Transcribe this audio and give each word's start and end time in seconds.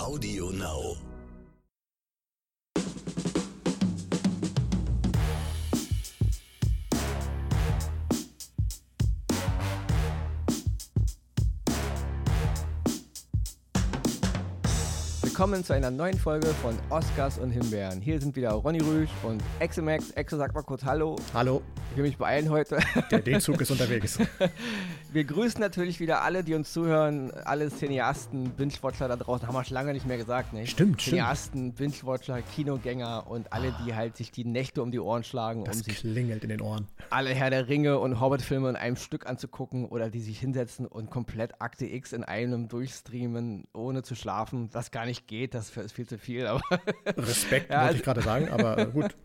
Audio 0.00 0.48
Now. 0.48 1.09
Willkommen 15.40 15.64
zu 15.64 15.72
einer 15.72 15.90
neuen 15.90 16.18
Folge 16.18 16.48
von 16.48 16.78
Oscars 16.90 17.38
und 17.38 17.50
Himbeeren. 17.50 18.02
Hier 18.02 18.20
sind 18.20 18.36
wieder 18.36 18.50
Ronny 18.50 18.80
Rüsch 18.80 19.08
und 19.22 19.42
Exemax. 19.58 20.10
Exe, 20.10 20.36
sag 20.36 20.54
mal 20.54 20.60
kurz 20.60 20.84
Hallo. 20.84 21.16
Hallo, 21.32 21.62
Ich 21.92 21.96
will 21.96 22.04
mich 22.04 22.18
beeilen 22.18 22.50
heute. 22.50 22.78
der 23.10 23.20
D-Zug 23.20 23.58
ist 23.58 23.70
unterwegs. 23.70 24.18
Wir 25.12 25.24
grüßen 25.24 25.58
natürlich 25.60 25.98
wieder 25.98 26.22
alle, 26.22 26.44
die 26.44 26.54
uns 26.54 26.72
zuhören, 26.72 27.32
alle 27.44 27.68
Cineasten, 27.68 28.50
Binge-Watcher 28.50 29.08
da 29.08 29.16
draußen, 29.16 29.48
haben 29.48 29.54
wir 29.56 29.64
schon 29.64 29.74
lange 29.74 29.92
nicht 29.92 30.06
mehr 30.06 30.18
gesagt, 30.18 30.52
ne? 30.52 30.68
Stimmt, 30.68 31.02
stimmt. 31.02 31.16
Cineasten, 31.16 31.72
Binge-Watcher, 31.72 32.42
Kinogänger 32.42 33.26
und 33.28 33.52
alle, 33.52 33.74
die 33.84 33.92
halt 33.96 34.16
sich 34.16 34.30
die 34.30 34.44
Nächte 34.44 34.84
um 34.84 34.92
die 34.92 35.00
Ohren 35.00 35.24
schlagen, 35.24 35.60
um 35.60 35.64
Das 35.64 35.80
sich 35.80 35.96
klingelt 35.96 36.44
in 36.44 36.50
den 36.50 36.60
Ohren. 36.60 36.86
alle 37.08 37.30
Herr 37.30 37.50
der 37.50 37.66
Ringe 37.66 37.98
und 37.98 38.20
Hobbit-Filme 38.20 38.68
in 38.68 38.76
einem 38.76 38.94
Stück 38.94 39.26
anzugucken 39.26 39.86
oder 39.86 40.10
die 40.10 40.20
sich 40.20 40.38
hinsetzen 40.38 40.86
und 40.86 41.10
komplett 41.10 41.60
Akte 41.60 41.86
X 41.86 42.12
in 42.12 42.22
einem 42.22 42.68
durchstreamen, 42.68 43.64
ohne 43.72 44.04
zu 44.04 44.14
schlafen, 44.14 44.68
was 44.70 44.92
gar 44.92 45.06
nicht 45.06 45.26
geht, 45.30 45.54
das 45.54 45.74
ist 45.74 45.92
viel 45.92 46.06
zu 46.06 46.18
viel, 46.18 46.46
aber 46.46 46.60
Respekt, 47.16 47.70
Ja, 47.70 47.76
wollte 47.76 47.86
also- 47.86 47.96
ich 47.98 48.02
gerade 48.02 48.20
sagen, 48.22 48.48
aber 48.50 48.76
äh, 48.78 48.86
gut. 48.86 49.16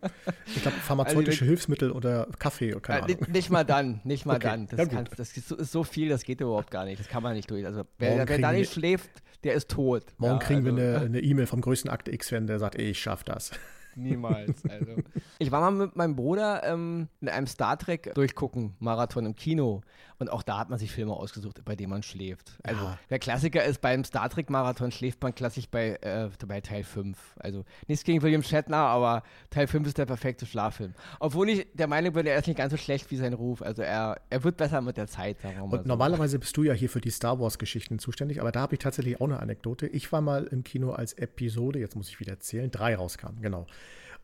Ich 0.54 0.62
glaube, 0.62 0.76
pharmazeutische 0.82 1.40
Also, 1.40 1.44
Hilfsmittel 1.46 1.90
oder 1.90 2.28
Kaffee, 2.38 2.70
keine 2.80 3.00
Äh, 3.00 3.02
Ahnung. 3.14 3.16
ni- 3.26 3.32
nicht 3.32 3.50
mal 3.50 3.64
dann, 3.64 4.00
nicht 4.04 4.24
mal 4.24 4.36
Okay, 4.36 4.46
dann. 4.46 4.66
Das, 4.68 4.78
ja 4.78 4.86
kann, 4.86 5.08
das 5.16 5.36
ist, 5.36 5.48
so, 5.48 5.56
ist 5.56 5.72
so 5.72 5.84
viel, 5.84 6.08
das 6.08 6.22
geht 6.24 6.40
überhaupt 6.40 6.70
gar 6.70 6.84
nicht. 6.84 7.00
Das 7.00 7.08
kann 7.08 7.22
man 7.22 7.34
nicht 7.34 7.50
durch. 7.50 7.66
Also 7.66 7.82
wer, 7.98 8.26
wer 8.28 8.38
da 8.38 8.52
nicht 8.52 8.72
schläft, 8.72 9.10
der 9.44 9.54
ist 9.54 9.68
tot. 9.70 10.04
Morgen 10.18 10.34
Ja, 10.34 10.38
kriegen 10.38 10.64
also, 10.64 10.76
wir 10.78 10.96
eine 10.96 11.04
eine 11.06 11.20
E-Mail 11.20 11.46
vom 11.46 11.60
größten 11.60 11.90
Akte 11.90 12.12
X-Fan, 12.12 12.46
der 12.46 12.58
sagt, 12.58 12.76
ey, 12.76 12.90
ich 12.90 13.00
schaff 13.00 13.22
das. 13.24 13.50
Niemals. 13.98 14.62
Also. 14.68 14.92
Ich 15.38 15.50
war 15.50 15.60
mal 15.62 15.70
mit 15.86 15.96
meinem 15.96 16.16
Bruder 16.16 16.62
ähm, 16.64 17.08
in 17.22 17.28
einem 17.30 17.46
Star 17.46 17.78
Trek 17.78 18.12
durchgucken, 18.14 18.74
Marathon 18.78 19.24
im 19.24 19.34
Kino. 19.34 19.80
Und 20.18 20.30
auch 20.30 20.42
da 20.42 20.58
hat 20.58 20.70
man 20.70 20.78
sich 20.78 20.92
Filme 20.92 21.12
ausgesucht, 21.12 21.62
bei 21.64 21.76
denen 21.76 21.90
man 21.90 22.02
schläft. 22.02 22.52
Also 22.62 22.82
Ja. 22.84 22.98
der 23.10 23.18
Klassiker 23.18 23.62
ist, 23.64 23.80
beim 23.82 24.02
Star 24.04 24.28
Trek 24.30 24.48
Marathon 24.48 24.90
schläft 24.90 25.22
man 25.22 25.34
klassisch 25.34 25.68
bei, 25.68 25.98
äh, 26.00 26.30
bei 26.46 26.60
Teil 26.62 26.84
5. 26.84 27.34
Also 27.38 27.64
nichts 27.86 28.02
gegen 28.04 28.22
William 28.22 28.42
Shatner, 28.42 28.76
aber 28.78 29.22
Teil 29.50 29.66
5 29.66 29.86
ist 29.88 29.98
der 29.98 30.06
perfekte 30.06 30.46
Schlaffilm. 30.46 30.94
Obwohl 31.20 31.50
ich 31.50 31.66
der 31.74 31.86
Meinung 31.86 32.14
bin, 32.14 32.26
er 32.26 32.38
ist 32.38 32.46
nicht 32.46 32.56
ganz 32.56 32.70
so 32.70 32.76
schlecht 32.78 33.10
wie 33.10 33.16
sein 33.16 33.34
Ruf. 33.34 33.60
Also 33.60 33.82
er, 33.82 34.20
er 34.30 34.42
wird 34.42 34.56
besser 34.56 34.80
mit 34.80 34.96
der 34.96 35.06
Zeit, 35.06 35.40
sagen 35.40 35.56
wir 35.56 35.66
mal 35.66 35.76
Und 35.76 35.82
so. 35.84 35.88
normalerweise 35.88 36.38
bist 36.38 36.56
du 36.56 36.62
ja 36.62 36.72
hier 36.72 36.88
für 36.88 37.00
die 37.00 37.10
Star 37.10 37.38
Wars-Geschichten 37.38 37.98
zuständig, 37.98 38.40
aber 38.40 38.52
da 38.52 38.60
habe 38.60 38.74
ich 38.74 38.78
tatsächlich 38.78 39.20
auch 39.20 39.26
eine 39.26 39.40
Anekdote. 39.40 39.86
Ich 39.86 40.10
war 40.12 40.20
mal 40.22 40.44
im 40.44 40.64
Kino 40.64 40.92
als 40.92 41.12
Episode, 41.12 41.78
jetzt 41.78 41.94
muss 41.96 42.08
ich 42.08 42.20
wieder 42.20 42.32
erzählen, 42.32 42.70
drei 42.70 42.94
rauskam, 42.96 43.40
genau. 43.42 43.66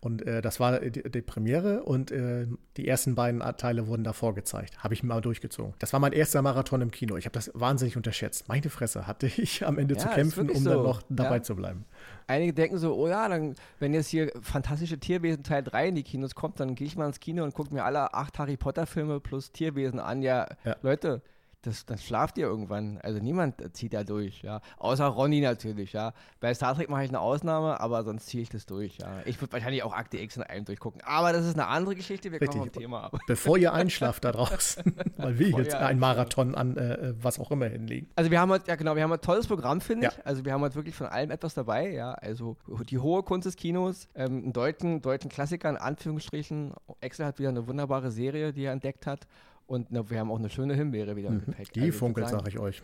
Und 0.05 0.27
äh, 0.27 0.43
das 0.43 0.59
war 0.59 0.81
die, 0.81 1.09
die 1.09 1.23
Premiere 1.23 1.85
und 1.85 2.11
äh, 2.11 2.49
die 2.77 2.89
ersten 2.89 3.15
beiden 3.15 3.41
Teile 3.57 3.87
wurden 3.87 4.03
davor 4.03 4.35
gezeigt. 4.35 4.83
Habe 4.83 4.95
ich 4.95 5.05
mal 5.05 5.21
durchgezogen. 5.21 5.75
Das 5.79 5.93
war 5.93 6.01
mein 6.01 6.13
erster 6.13 6.43
Marathon 6.43 6.81
im 6.81 6.91
Kino. 6.91 7.17
Ich 7.17 7.25
habe 7.25 7.35
das 7.35 7.53
wahnsinnig 7.55 7.97
unterschätzt. 7.97 8.49
Meine 8.49 8.69
Fresse 8.69 9.07
hatte 9.07 9.27
ich 9.29 9.65
am 9.65 9.79
Ende 9.79 9.95
Ja, 9.95 10.01
zu 10.01 10.09
kämpfen, 10.09 10.51
um 10.51 10.57
so. 10.57 10.71
dann 10.71 10.83
noch 10.83 11.03
dabei 11.09 11.37
Ja. 11.37 11.43
zu 11.45 11.55
bleiben. 11.55 11.85
Einige 12.27 12.53
denken 12.53 12.79
so, 12.79 12.97
oh 12.97 13.07
ja, 13.07 13.29
dann, 13.29 13.55
wenn 13.79 13.95
jetzt 13.95 14.09
hier 14.09 14.33
Fantastische 14.43 14.99
Tierwesen 14.99 15.45
Teil 15.45 15.63
3 15.63 15.89
in 15.89 15.95
die 15.95 16.03
Kinos 16.03 16.35
kommt, 16.35 16.59
dann 16.59 16.75
gehe 16.75 16.89
ich 16.89 16.97
mal 16.97 17.07
ins 17.07 17.21
Kino 17.21 17.45
und 17.45 17.55
gucke 17.55 17.73
mir 17.73 17.85
alle 17.85 18.13
acht 18.13 18.41
Harry 18.41 18.57
Potter 18.57 18.87
Filme 18.87 19.21
plus 19.21 19.53
Tierwesen 19.53 20.01
an. 20.01 20.21
Ja, 20.23 20.49
Ja. 20.65 20.75
Leute, 20.83 21.23
das, 21.63 21.87
dann 21.87 21.99
schlaft 21.99 22.39
ihr 22.39 22.47
irgendwann. 22.47 22.99
Also 23.03 23.21
niemand 23.21 23.63
zieht 23.77 23.95
da 23.95 24.05
durch, 24.05 24.43
ja. 24.43 24.61
Außer 24.79 25.07
Ronny 25.07 25.41
natürlich, 25.41 25.93
ja. 25.93 26.13
Bei 26.41 26.53
Star 26.55 26.75
Trek 26.75 26.91
mache 26.91 27.05
ich 27.05 27.09
eine 27.09 27.21
Ausnahme, 27.21 27.81
aber 27.81 28.03
sonst 28.05 28.27
ziehe 28.27 28.43
ich 28.43 28.49
das 28.49 28.67
durch, 28.67 28.99
ja. 28.99 29.21
Ich 29.25 29.41
würde 29.41 29.53
wahrscheinlich 29.53 29.83
auch 29.83 29.93
Akte 29.93 30.19
X 30.19 30.37
in 30.37 30.43
einem 30.43 30.65
durchgucken. 30.65 31.01
Aber 31.05 31.33
das 31.33 31.47
ist 31.47 31.55
eine 31.55 31.69
andere 31.69 31.95
Geschichte, 31.95 32.31
wir 32.33 32.39
kommen 32.39 32.51
vom 32.53 32.63
Richtig. 32.63 32.83
Thema 32.83 33.05
ab. 33.05 33.19
Bevor 33.27 33.57
ihr 33.59 33.73
einschlaft 33.73 34.25
da 34.25 34.33
draußen, 34.33 34.83
weil 35.17 35.39
wir 35.39 35.47
Bevor 35.47 35.61
jetzt 35.61 35.75
einen. 35.75 36.01
Marathon 36.01 36.55
an 36.55 36.77
äh, 36.77 37.15
was 37.23 37.39
auch 37.39 37.51
immer 37.53 37.67
hinlegen. 37.67 38.09
Also 38.17 38.31
wir 38.31 38.41
haben 38.41 38.51
heute, 38.51 38.67
ja 38.69 38.75
genau, 38.75 38.97
wir 38.97 39.03
haben 39.05 39.13
ein 39.13 39.21
tolles 39.21 39.47
Programm, 39.47 39.81
finde 39.81 40.07
Ja. 40.07 40.13
ich. 40.13 40.27
Also 40.27 40.45
wir 40.45 40.53
haben 40.53 40.63
heute 40.63 40.75
wirklich 40.75 40.95
von 40.97 41.07
allem 41.07 41.31
etwas 41.31 41.55
dabei, 41.55 41.91
ja. 41.93 42.13
Also 42.15 42.57
die 42.91 42.99
hohe 42.99 43.23
Kunst 43.23 43.47
des 43.47 43.57
Kinos, 43.57 44.09
ähm, 44.15 44.43
einen 44.43 44.53
deutschen, 44.53 45.01
deutschen 45.01 45.31
Klassiker 45.31 45.71
in 45.71 45.77
Anführungsstrichen. 45.77 46.73
Excel 47.01 47.27
hat 47.27 47.39
wieder 47.39 47.51
eine 47.51 47.67
wunderbare 47.69 48.11
Serie, 48.11 48.53
die 48.53 48.65
er 48.65 48.73
entdeckt 48.73 49.07
hat. 49.07 49.27
Und 49.67 49.91
ne, 49.91 50.09
wir 50.11 50.19
haben 50.19 50.31
auch 50.31 50.39
eine 50.39 50.51
schöne 50.51 50.75
Himbeere 50.75 51.17
wieder 51.17 51.29
im 51.29 51.45
Gepäck. 51.45 51.73
Die 51.73 51.81
Also 51.83 51.99
funkelt, 51.99 52.29
sage 52.29 52.49
ich 52.49 52.59
euch. 52.59 52.83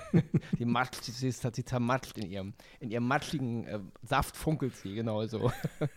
Die 0.58 0.64
matscht, 0.64 1.04
sie, 1.04 1.28
ist, 1.28 1.44
hat 1.44 1.56
sie 1.56 1.64
zermatscht 1.64 2.18
in 2.18 2.30
ihrem, 2.30 2.52
in 2.80 2.90
ihrem 2.90 3.06
matschigen 3.06 3.64
äh, 3.64 3.78
Saft 4.02 4.36
funkelt 4.36 4.76
sie, 4.76 4.94
genau 4.94 5.24
so. 5.26 5.50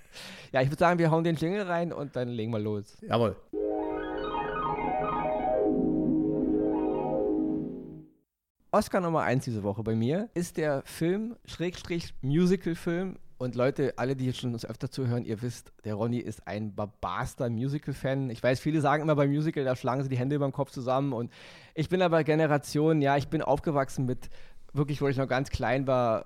ja, 0.52 0.62
ich 0.62 0.70
würde 0.70 0.80
sagen, 0.80 1.00
wir 1.00 1.12
hauen 1.12 1.24
den 1.24 1.36
Jingle 1.36 1.64
rein 1.64 1.92
und 1.92 2.16
dann 2.16 2.30
legen 2.30 2.52
wir 2.52 2.60
los. 2.60 2.98
Jawohl. 3.02 3.36
Oscar 8.72 9.02
Nummer 9.02 9.24
1 9.24 9.46
diese 9.46 9.64
Woche 9.64 9.82
bei 9.82 9.96
mir 9.96 10.30
ist 10.36 10.58
der 10.58 10.84
Film, 10.86 11.36
Schrägstrich 11.46 12.14
Musical-Film. 12.22 13.18
Und 13.40 13.56
Leute, 13.56 13.94
alle, 13.96 14.18
die 14.18 14.26
jetzt 14.26 14.40
schon 14.40 14.52
uns 14.52 14.66
öfter 14.66 14.92
zuhören, 14.92 15.24
ihr 15.24 15.42
wisst, 15.42 15.72
der 15.86 15.96
Ronny 15.96 16.18
ist 16.18 16.46
ein 16.46 16.76
barbarster 16.76 17.50
Musical-Fan. 17.50 18.30
Ich 18.30 18.44
weiß, 18.44 18.60
viele 18.60 18.82
sagen 18.82 19.02
immer 19.02 19.16
bei 19.16 19.28
Musical, 19.28 19.64
da 19.64 19.78
schlagen 19.78 20.04
sie 20.04 20.10
die 20.10 20.18
Hände 20.18 20.36
über 20.36 20.46
dem 20.46 20.52
Kopf 20.52 20.72
zusammen. 20.72 21.14
Und 21.14 21.32
ich 21.74 21.88
bin 21.88 22.02
aber 22.02 22.26
Generation, 22.26 23.02
ja, 23.02 23.16
ich 23.16 23.30
bin 23.30 23.42
aufgewachsen 23.42 24.06
mit, 24.06 24.30
wirklich, 24.74 25.02
wo 25.02 25.08
ich 25.08 25.16
noch 25.16 25.30
ganz 25.30 25.52
klein 25.52 25.88
war, 25.88 26.26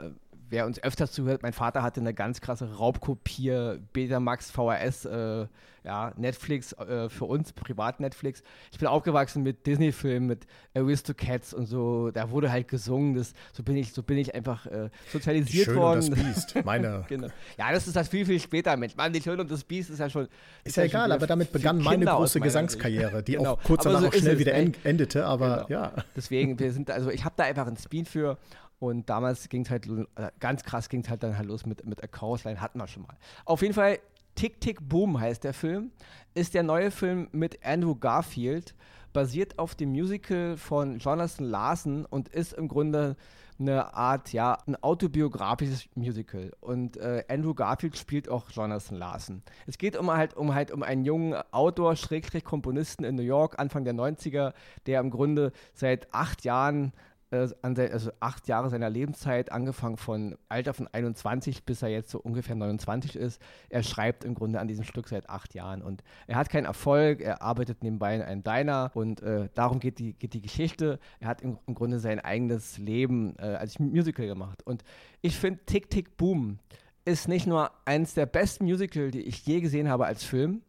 wer 0.54 0.68
uns 0.68 0.82
öfter 0.84 1.10
zuhört, 1.10 1.42
mein 1.42 1.52
Vater 1.54 1.82
hatte 1.82 2.00
eine 2.00 2.14
ganz 2.14 2.40
krasse 2.40 2.72
Raubkopier, 2.76 3.80
Betamax, 3.92 4.52
VHS, 4.52 5.06
äh, 5.06 5.48
ja, 5.84 6.14
Netflix, 6.16 6.72
äh, 6.74 7.10
für 7.10 7.26
uns, 7.26 7.52
Privat-Netflix. 7.54 8.44
Ich 8.72 8.78
bin 8.78 8.88
aufgewachsen 8.88 9.42
mit 9.44 9.66
Disney-Filmen, 9.66 10.28
mit 10.28 10.46
Aristocats 10.76 11.54
und 11.56 11.66
so, 11.66 12.12
da 12.12 12.30
wurde 12.30 12.52
halt 12.52 12.68
gesungen, 12.68 13.16
das, 13.16 13.34
so 13.52 13.64
bin 13.64 13.76
ich, 13.76 13.94
so 13.94 14.04
bin 14.04 14.18
ich 14.18 14.34
einfach 14.36 14.66
äh, 14.68 14.90
sozialisiert 15.12 15.66
Schön 15.66 15.76
worden. 15.76 16.04
und 16.04 16.12
das 16.12 16.24
Biest. 16.24 16.56
Meine. 16.66 17.04
Genau. 17.10 17.28
Ja, 17.58 17.72
das 17.72 17.88
ist 17.88 17.96
das 17.96 18.08
viel, 18.08 18.26
viel 18.26 18.40
später, 18.40 18.78
Mensch. 18.78 18.96
Mann, 18.96 19.12
die 19.12 19.22
Schön 19.22 19.40
und 19.40 19.50
das 19.52 19.64
Biest 19.64 19.90
ist 19.90 20.00
ja 20.00 20.10
schon. 20.10 20.28
Ist 20.64 20.78
ja 20.78 20.84
schon 20.84 20.90
egal, 20.92 21.12
aber 21.12 21.26
damit 21.28 21.52
begann 21.52 21.80
meine 21.80 22.06
große 22.06 22.40
Gesangskarriere, 22.40 23.24
die 23.24 23.34
Genau. 23.34 23.54
auch 23.54 23.64
kurz 23.64 23.82
Aber 23.86 23.96
danach 23.96 24.02
so 24.04 24.08
auch 24.10 24.14
ist 24.14 24.20
schnell 24.22 24.34
es, 24.36 24.40
wieder 24.40 24.54
en- 24.54 24.76
endete, 24.84 25.26
aber 25.26 25.66
Genau. 25.68 25.82
ja. 25.82 25.94
Deswegen, 26.16 26.60
wir 26.60 26.72
sind, 26.72 26.92
also 26.92 27.10
ich 27.10 27.26
habe 27.26 27.34
da 27.38 27.44
einfach 27.44 27.66
einen 27.68 27.78
Spin 27.78 28.06
für. 28.06 28.38
Und 28.84 29.10
damals 29.10 29.48
ging 29.48 29.62
es 29.62 29.70
halt, 29.70 29.88
äh, 29.88 30.30
ganz 30.42 30.62
krass 30.62 30.90
ging 30.90 31.00
es 31.04 31.10
halt 31.10 31.24
dann 31.24 31.38
halt 31.38 31.48
los 31.48 31.66
mit, 31.66 31.86
mit 31.86 32.04
A 32.04 32.08
Chorus 32.08 32.44
Line, 32.44 32.60
hatten 32.60 32.80
wir 32.80 32.88
schon 32.90 33.04
mal. 33.04 33.16
Auf 33.46 33.62
jeden 33.62 33.74
Fall, 33.74 34.00
Tick 34.36 34.60
Tick 34.60 34.90
Boom 34.90 35.22
heißt 35.22 35.46
der 35.46 35.54
Film, 35.54 35.92
ist 36.34 36.54
der 36.54 36.64
neue 36.64 36.92
Film 36.92 37.30
mit 37.32 37.66
Andrew 37.66 37.96
Garfield, 37.96 38.76
basiert 39.14 39.58
auf 39.58 39.76
dem 39.76 39.92
Musical 39.92 40.58
von 40.58 40.98
Jonathan 40.98 41.46
Larson 41.46 42.06
und 42.06 42.28
ist 42.28 42.52
im 42.52 42.68
Grunde 42.68 43.16
eine 43.58 43.94
Art, 43.94 44.34
ja, 44.34 44.58
ein 44.68 44.76
autobiografisches 44.76 45.88
Musical. 45.96 46.52
Und 46.60 46.98
äh, 46.98 47.24
Andrew 47.30 47.54
Garfield 47.54 47.96
spielt 47.98 48.28
auch 48.28 48.50
Jonathan 48.50 48.98
Larson. 48.98 49.44
Es 49.66 49.78
geht 49.78 49.96
um 49.96 50.12
halt 50.12 50.36
um 50.36 50.54
halt 50.54 50.72
um 50.72 50.84
einen 50.84 51.06
jungen 51.06 51.36
Autor, 51.52 51.96
Schrägstrich 51.96 52.44
Komponisten 52.44 53.06
in 53.06 53.16
New 53.16 53.22
York, 53.22 53.60
Anfang 53.60 53.86
der 53.86 53.94
90er, 53.94 54.52
der 54.88 55.00
im 55.00 55.10
Grunde 55.10 55.54
seit 55.74 56.14
acht 56.14 56.44
Jahren 56.44 56.92
äh, 57.34 57.50
an 57.62 57.76
sein, 57.76 57.92
also 57.92 58.12
acht 58.20 58.48
Jahre 58.48 58.70
seiner 58.70 58.90
Lebenszeit, 58.90 59.52
angefangen 59.52 59.98
von 59.98 60.38
Alter 60.50 60.74
von 60.74 60.88
21 60.88 61.66
bis 61.66 61.82
er 61.82 61.90
jetzt 61.90 62.12
so 62.12 62.20
ungefähr 62.20 62.56
29 62.56 63.16
ist. 63.16 63.42
Er 63.70 63.84
schreibt 63.84 64.24
im 64.24 64.36
Grunde 64.36 64.60
an 64.60 64.68
diesem 64.68 64.84
Stück 64.84 65.10
seit 65.10 65.30
acht 65.30 65.54
Jahren 65.54 65.82
und 65.82 66.04
er 66.28 66.36
hat 66.36 66.50
keinen 66.50 66.66
Erfolg, 66.66 67.22
er 67.22 67.42
arbeitet 67.42 67.84
nebenbei 67.84 68.16
in 68.16 68.22
einem 68.22 68.44
Diner 68.44 68.92
und 68.94 69.22
äh, 69.22 69.50
darum 69.54 69.80
geht 69.80 70.00
die, 70.00 70.14
geht 70.14 70.34
die 70.34 70.42
Geschichte. 70.42 71.00
Er 71.20 71.28
hat 71.28 71.42
im, 71.42 71.58
im 71.68 71.74
Grunde 71.74 72.00
sein 72.00 72.20
eigenes 72.20 72.78
Leben 72.78 73.36
äh, 73.40 73.56
als 73.56 73.80
Musical 73.80 74.28
gemacht 74.28 74.64
und 74.64 74.84
ich 75.22 75.38
finde 75.38 75.60
Tick 75.66 75.90
Tick 75.90 76.16
Boom 76.18 76.60
ist 77.06 77.28
nicht 77.28 77.48
nur 77.48 77.72
eines 77.86 78.14
der 78.14 78.26
besten 78.26 78.66
Musical, 78.66 79.12
die 79.12 79.22
ich 79.22 79.46
je 79.46 79.60
gesehen 79.60 79.90
habe 79.90 80.06
als 80.06 80.24
Film, 80.24 80.62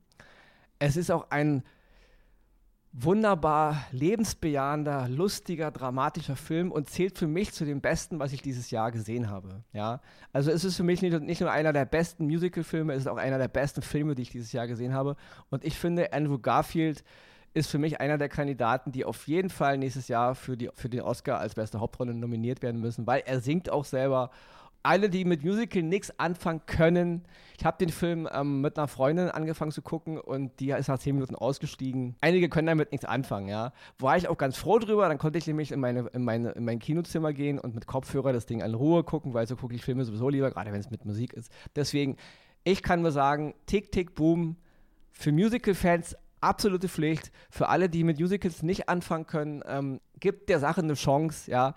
es 0.78 0.96
ist 0.96 1.11
auch 1.11 1.31
ein 1.31 1.62
wunderbar 2.96 3.85
lebensbejahender, 3.91 5.08
lustiger, 5.08 5.73
dramatischer 5.73 6.37
Film 6.37 6.70
und 6.70 6.88
zählt 6.88 7.19
für 7.19 7.26
mich 7.26 7.52
zu 7.52 7.64
den 7.64 7.81
besten, 7.81 8.20
was 8.20 8.32
ich 8.32 8.41
dieses 8.41 8.70
Jahr 8.70 8.93
gesehen 8.93 9.29
habe. 9.29 9.64
Ja, 9.73 10.00
also 10.32 10.52
es 10.52 10.64
ist 10.64 10.76
für 10.76 10.85
mich 10.85 11.02
nicht, 11.02 11.20
nicht 11.20 11.41
nur 11.41 11.50
einer 11.50 11.73
der 11.73 11.87
besten 11.87 12.26
Musical-Filme, 12.26 12.93
es 12.93 13.00
ist 13.00 13.08
auch 13.08 13.17
einer 13.17 13.38
der 13.38 13.49
besten 13.49 13.82
Filme, 13.82 14.14
die 14.14 14.23
ich 14.23 14.31
dieses 14.31 14.52
Jahr 14.52 14.69
gesehen 14.69 14.94
habe. 14.94 15.17
Und 15.50 15.64
ich 15.64 15.76
finde, 15.76 16.12
Andrew 16.12 16.38
Garfield 16.38 17.02
ist 17.52 17.69
für 17.69 17.79
mich 17.79 18.00
einer 18.00 18.17
der 18.17 18.29
Kandidaten, 18.29 18.93
die 18.93 19.05
auf 19.05 19.26
jeden 19.26 19.50
Fall 19.50 19.76
nächstes 19.76 20.06
Jahr 20.06 20.37
für, 20.37 20.56
die, 20.56 20.70
für 20.75 20.88
den 20.88 21.00
Oscar 21.00 21.40
als 21.40 21.56
beste 21.56 21.81
Hauptrolle 21.81 22.14
nominiert 22.14 22.62
werden 22.62 22.81
müssen, 22.81 23.08
weil 23.08 23.25
er 23.26 23.40
singt 23.40 23.70
auch 23.70 23.85
selber 23.85 24.31
alle, 24.84 25.10
die 25.10 25.25
mit 25.25 25.42
Musical 25.44 25.82
nichts 25.82 26.19
anfangen 26.19 26.62
können, 26.66 27.25
ich 27.58 27.64
habe 27.64 27.78
den 27.78 27.88
Film 27.88 28.28
ähm, 28.32 28.60
mit 28.60 28.78
einer 28.78 28.88
Freundin 28.88 29.31
angefangen 29.31 29.70
zu 29.70 29.82
gucken 29.82 30.19
und 30.19 30.58
die 30.60 30.70
ist 30.70 30.88
nach 30.88 30.98
zehn 30.98 31.14
Minuten 31.14 31.34
ausgestiegen. 31.34 32.16
Einige 32.20 32.48
können 32.48 32.66
damit 32.66 32.92
nichts 32.92 33.04
anfangen, 33.04 33.48
ja. 33.48 33.72
War 33.98 34.16
ich 34.16 34.28
auch 34.28 34.36
ganz 34.36 34.56
froh 34.56 34.78
drüber, 34.78 35.08
dann 35.08 35.19
konnte 35.19 35.38
ich 35.38 35.46
nämlich 35.46 35.72
in, 35.72 35.81
meine, 35.81 36.08
in, 36.12 36.25
meine, 36.25 36.50
in 36.50 36.64
mein 36.64 36.78
Kinozimmer 36.78 37.32
gehen 37.32 37.58
und 37.58 37.75
mit 37.75 37.86
Kopfhörer 37.86 38.32
das 38.32 38.46
Ding 38.46 38.60
in 38.60 38.75
Ruhe 38.75 39.04
gucken, 39.04 39.34
weil 39.34 39.46
so 39.46 39.56
gucke 39.56 39.75
ich 39.75 39.84
Filme 39.84 40.04
sowieso 40.04 40.28
lieber, 40.28 40.50
gerade 40.50 40.72
wenn 40.72 40.81
es 40.81 40.90
mit 40.90 41.04
Musik 41.04 41.32
ist. 41.32 41.50
Deswegen, 41.76 42.16
ich 42.64 42.82
kann 42.82 43.02
nur 43.02 43.12
sagen, 43.12 43.54
Tick, 43.66 43.92
Tick, 43.92 44.14
Boom, 44.14 44.56
für 45.12 45.32
Musical-Fans 45.32 46.16
absolute 46.40 46.88
Pflicht. 46.88 47.32
Für 47.48 47.69
alle, 47.69 47.88
die 47.88 48.04
mit 48.04 48.20
Musicals 48.20 48.62
nicht 48.62 48.88
anfangen 48.88 49.26
können, 49.26 49.62
ähm, 49.66 50.00
gibt 50.20 50.50
der 50.50 50.58
Sache 50.58 50.82
eine 50.82 50.94
Chance, 50.94 51.50
ja 51.50 51.75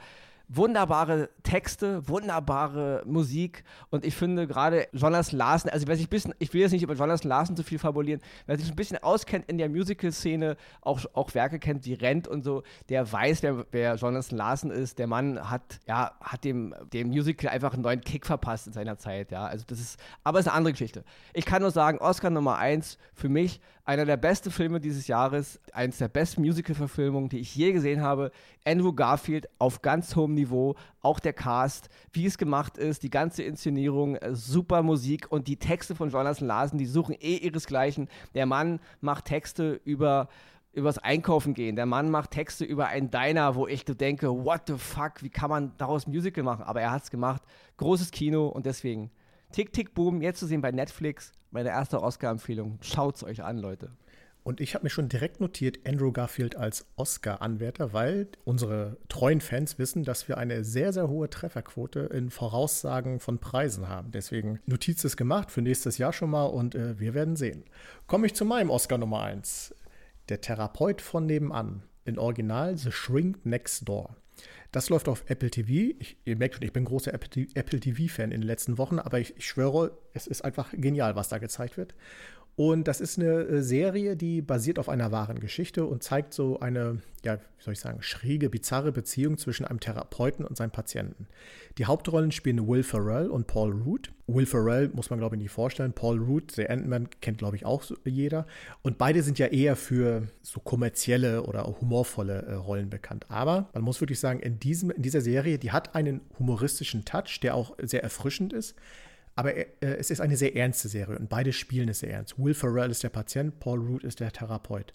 wunderbare 0.48 1.30
Texte, 1.44 2.08
wunderbare 2.08 3.04
Musik 3.06 3.64
und 3.90 4.06
ich 4.06 4.16
finde 4.16 4.48
gerade 4.48 4.88
Jonathan 4.94 5.38
Larsen, 5.38 5.70
also 5.70 5.88
wer 5.88 5.96
sich 5.98 6.08
ein 6.08 6.10
bisschen, 6.10 6.34
ich 6.40 6.54
will 6.54 6.62
jetzt 6.62 6.72
nicht 6.72 6.84
über 6.84 6.94
Jonathan 6.94 7.30
Larsen 7.30 7.56
zu 7.58 7.64
viel 7.64 7.80
fabulieren, 7.80 8.22
wer 8.46 8.58
sich 8.58 8.70
ein 8.70 8.76
bisschen 8.76 8.98
auskennt 9.04 9.50
in 9.50 9.58
der 9.58 9.70
Musical-Szene, 9.70 10.56
auch, 10.82 11.02
auch 11.14 11.34
Werke 11.34 11.60
kennt 11.60 11.86
wie 11.86 11.94
Rent 11.94 12.28
und 12.28 12.44
so, 12.44 12.64
der 12.88 13.12
weiß, 13.12 13.44
wer, 13.44 13.66
wer 13.72 13.96
Jonathan 13.96 14.38
Larsen 14.38 14.72
ist. 14.72 15.00
Der 15.00 15.08
Mann 15.08 15.50
hat, 15.50 15.80
ja, 15.86 16.14
hat 16.22 16.44
dem, 16.44 16.74
dem 16.94 17.10
Musical 17.10 17.50
einfach 17.50 17.74
einen 17.74 17.84
neuen 17.84 18.02
Kick 18.02 18.26
verpasst 18.26 18.68
in 18.68 18.74
seiner 18.74 18.98
Zeit, 18.98 19.32
ja, 19.32 19.46
also 19.46 19.66
das 19.68 19.80
ist, 19.80 20.00
aber 20.24 20.40
es 20.40 20.46
ist 20.46 20.52
eine 20.52 20.58
andere 20.58 20.72
Geschichte. 20.72 21.04
Ich 21.34 21.46
kann 21.46 21.62
nur 21.62 21.72
sagen, 21.72 21.98
Oscar 21.98 22.30
Nummer 22.30 22.58
1 22.58 22.98
für 23.14 23.30
mich, 23.30 23.60
einer 23.88 24.04
der 24.04 24.18
besten 24.18 24.52
Filme 24.52 24.82
dieses 24.82 25.08
Jahres, 25.08 25.62
eines 25.72 25.98
der 25.98 26.10
besten 26.10 26.42
Musical-Verfilmungen, 26.42 27.30
die 27.30 27.40
ich 27.40 27.56
je 27.56 27.72
gesehen 27.72 28.02
habe. 28.02 28.32
Andrew 28.66 28.92
Garfield 28.92 29.48
auf 29.60 29.82
ganz 29.82 30.14
hohem 30.18 30.34
Niveau, 30.34 30.76
auch 31.02 31.22
der 31.22 31.32
Cast, 31.32 31.88
wie 32.12 32.26
es 32.26 32.38
gemacht 32.38 32.78
ist, 32.78 33.04
die 33.04 33.10
ganze 33.10 33.44
Inszenierung, 33.44 34.18
äh, 34.18 34.36
super 34.36 34.84
Musik 34.84 35.32
und 35.32 35.48
die 35.48 35.56
Texte 35.56 35.96
von 35.96 36.10
Jonathan 36.10 36.48
Larsen, 36.48 36.78
die 36.78 36.86
suchen 36.86 37.16
eh 37.18 37.38
ihresgleichen. 37.38 38.10
Der 38.36 38.46
Mann 38.46 38.82
macht 39.00 39.26
Texte 39.26 39.80
über 39.86 40.28
übers 40.74 41.00
Einkaufen 41.00 41.54
gehen. 41.56 41.76
Der 41.76 41.88
Mann 41.88 42.12
macht 42.12 42.32
Texte 42.32 42.66
über 42.66 42.88
einen 42.88 43.10
Diner, 43.10 43.56
wo 43.56 43.68
ich 43.68 43.86
denke, 43.86 44.28
what 44.30 44.64
the 44.68 44.78
fuck, 44.78 45.24
wie 45.24 45.30
kann 45.30 45.50
man 45.50 45.72
daraus 45.78 46.06
Musical 46.06 46.44
machen? 46.44 46.64
Aber 46.64 46.82
er 46.82 46.92
hat 46.92 47.04
es 47.04 47.10
gemacht. 47.10 47.42
Großes 47.78 48.12
Kino 48.12 48.48
und 48.48 48.66
deswegen 48.68 49.10
Tick, 49.52 49.72
Tick, 49.72 49.94
Boom, 49.94 50.22
jetzt 50.22 50.40
zu 50.40 50.46
sehen 50.46 50.62
bei 50.62 50.72
Netflix. 50.72 51.32
Meine 51.58 51.70
erste 51.70 52.04
Oscar-Empfehlung. 52.04 52.78
Schaut's 52.82 53.24
euch 53.24 53.44
an, 53.44 53.58
Leute. 53.58 53.90
Und 54.44 54.62
ich 54.62 54.76
habe 54.76 54.84
mir 54.84 54.92
schon 54.92 55.10
direkt 55.10 55.42
notiert, 55.42 55.80
Andrew 55.88 56.12
Garfield 56.12 56.56
als 56.56 56.86
Oscar-Anwärter, 56.98 57.94
weil 57.94 58.28
unsere 58.44 58.98
treuen 59.10 59.42
Fans 59.42 59.80
wissen, 59.80 60.04
dass 60.04 60.28
wir 60.28 60.38
eine 60.38 60.64
sehr, 60.64 60.94
sehr 60.94 61.10
hohe 61.10 61.32
Trefferquote 61.32 62.02
in 62.14 62.30
Voraussagen 62.30 63.20
von 63.20 63.40
Preisen 63.40 63.90
haben. 63.90 64.12
Deswegen 64.12 64.60
Notiz 64.68 65.04
ist 65.04 65.18
gemacht 65.18 65.50
für 65.50 65.64
nächstes 65.64 65.98
Jahr 65.98 66.14
schon 66.14 66.30
mal 66.30 66.46
und 66.46 66.76
äh, 66.76 67.00
wir 67.00 67.16
werden 67.16 67.36
sehen. 67.36 67.64
Komme 68.06 68.28
ich 68.28 68.36
zu 68.36 68.46
meinem 68.46 68.70
Oscar 68.70 69.00
Nummer 69.00 69.24
1. 69.24 69.74
Der 70.30 70.42
Therapeut 70.42 71.02
von 71.02 71.26
nebenan. 71.26 71.82
In 72.06 72.20
Original 72.20 72.78
The 72.78 72.92
Shrink 72.92 73.44
Next 73.48 73.90
Door. 73.90 74.16
Das 74.72 74.90
läuft 74.90 75.08
auf 75.08 75.24
Apple 75.28 75.50
TV. 75.50 75.96
Ich, 76.00 76.18
ihr 76.26 76.36
merkt 76.36 76.56
schon, 76.56 76.64
ich 76.64 76.74
bin 76.74 76.86
großer 76.86 77.14
Apple 77.14 77.80
TV-Fan 77.80 78.32
in 78.32 78.42
den 78.42 78.48
letzten 78.48 78.78
Wochen, 78.78 79.00
aber 79.00 79.20
ich, 79.20 79.38
ich 79.38 79.48
schwöre, 79.48 79.98
es 80.14 80.28
ist 80.28 80.44
einfach 80.44 80.72
genial, 80.72 81.16
was 81.16 81.30
da 81.30 81.38
gezeigt 81.38 81.78
wird. 81.78 81.96
Und 82.58 82.88
das 82.88 83.02
ist 83.02 83.20
eine 83.20 83.44
äh, 83.44 83.62
Serie, 83.62 84.16
die 84.16 84.42
basiert 84.42 84.80
auf 84.80 84.90
einer 84.90 85.12
wahren 85.12 85.40
Geschichte 85.40 85.86
und 85.86 86.02
zeigt 86.02 86.34
so 86.34 86.60
eine, 86.60 87.04
ja, 87.24 87.36
wie 87.36 87.64
soll 87.64 87.74
ich 87.74 87.80
sagen, 87.80 88.02
schräge, 88.02 88.50
bizarre 88.50 88.92
Beziehung 88.92 89.38
zwischen 89.38 89.64
einem 89.64 89.80
Therapeuten 89.80 90.44
und 90.44 90.58
seinem 90.58 90.72
Patienten. 90.72 91.28
Die 91.78 91.86
Hauptrollen 91.86 92.32
spielen 92.32 92.68
Will 92.68 92.82
Ferrell 92.82 93.30
und 93.30 93.46
Paul 93.46 93.74
Root. 93.74 94.12
Will 94.26 94.48
Ferrell 94.48 94.90
muss 94.92 95.12
man, 95.12 95.20
glaube 95.20 95.36
ich, 95.36 95.44
nicht 95.44 95.52
vorstellen. 95.52 95.94
Paul 95.94 96.18
Root, 96.18 96.58
der 96.58 96.72
Ant-Man, 96.72 97.10
kennt, 97.22 97.38
glaube 97.38 97.58
ich, 97.58 97.64
auch 97.64 97.84
jeder. 98.04 98.48
Und 98.82 98.98
beide 98.98 99.22
sind 99.22 99.38
ja 99.38 99.46
eher 99.46 99.76
für 99.76 100.24
so 100.42 100.60
kommerzielle 100.60 101.44
oder 101.44 101.64
humorvolle 101.80 102.42
äh, 102.42 102.54
Rollen 102.56 102.90
bekannt. 102.90 103.28
Aber 103.30 103.70
man 103.76 103.84
muss 103.84 104.02
wirklich 104.02 104.20
sagen, 104.20 104.40
in, 104.40 104.60
diesem, 104.60 104.90
in 104.90 105.04
dieser 105.04 105.22
Serie, 105.22 105.60
die 105.60 105.72
hat 105.72 105.94
einen 105.94 106.22
humoristischen 106.40 107.06
Touch, 107.06 107.40
der 107.40 107.54
auch 107.54 107.78
sehr 107.84 108.02
erfrischend 108.02 108.52
ist. 108.52 108.74
Aber 109.38 109.56
äh, 109.56 109.68
es 109.80 110.10
ist 110.10 110.20
eine 110.20 110.36
sehr 110.36 110.56
ernste 110.56 110.90
Serie 110.90 111.18
und 111.18 111.30
beide 111.30 111.54
spielen 111.54 111.90
es 111.90 112.00
sehr 112.00 112.12
ernst. 112.12 112.40
Will 112.40 112.56
Ferrell 112.56 112.90
ist 112.90 113.04
der 113.04 113.10
Patient, 113.10 113.60
Paul 113.60 113.80
Root 113.80 114.04
ist 114.04 114.20
der 114.20 114.32
Therapeut. 114.32 114.94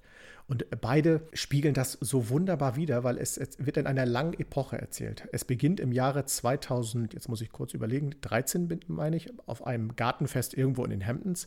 Und 0.48 0.66
beide 0.80 1.22
spiegeln 1.32 1.74
das 1.74 1.92
so 2.00 2.28
wunderbar 2.28 2.74
wider, 2.74 3.04
weil 3.04 3.18
es, 3.18 3.38
es, 3.38 3.64
wird 3.64 3.76
in 3.76 3.86
einer 3.86 4.04
langen 4.04 4.34
Epoche 4.34 4.76
erzählt. 4.76 5.28
Es 5.30 5.44
beginnt 5.44 5.78
im 5.78 5.92
Jahre 5.92 6.26
2000, 6.26 7.14
jetzt 7.14 7.28
muss 7.28 7.40
ich 7.40 7.52
kurz 7.52 7.72
überlegen, 7.72 8.16
13 8.20 8.80
meine 8.88 9.14
ich, 9.14 9.30
auf 9.46 9.64
einem 9.64 9.94
Gartenfest 9.94 10.54
irgendwo 10.54 10.84
in 10.84 10.90
den 10.90 11.06
Hamptons 11.06 11.46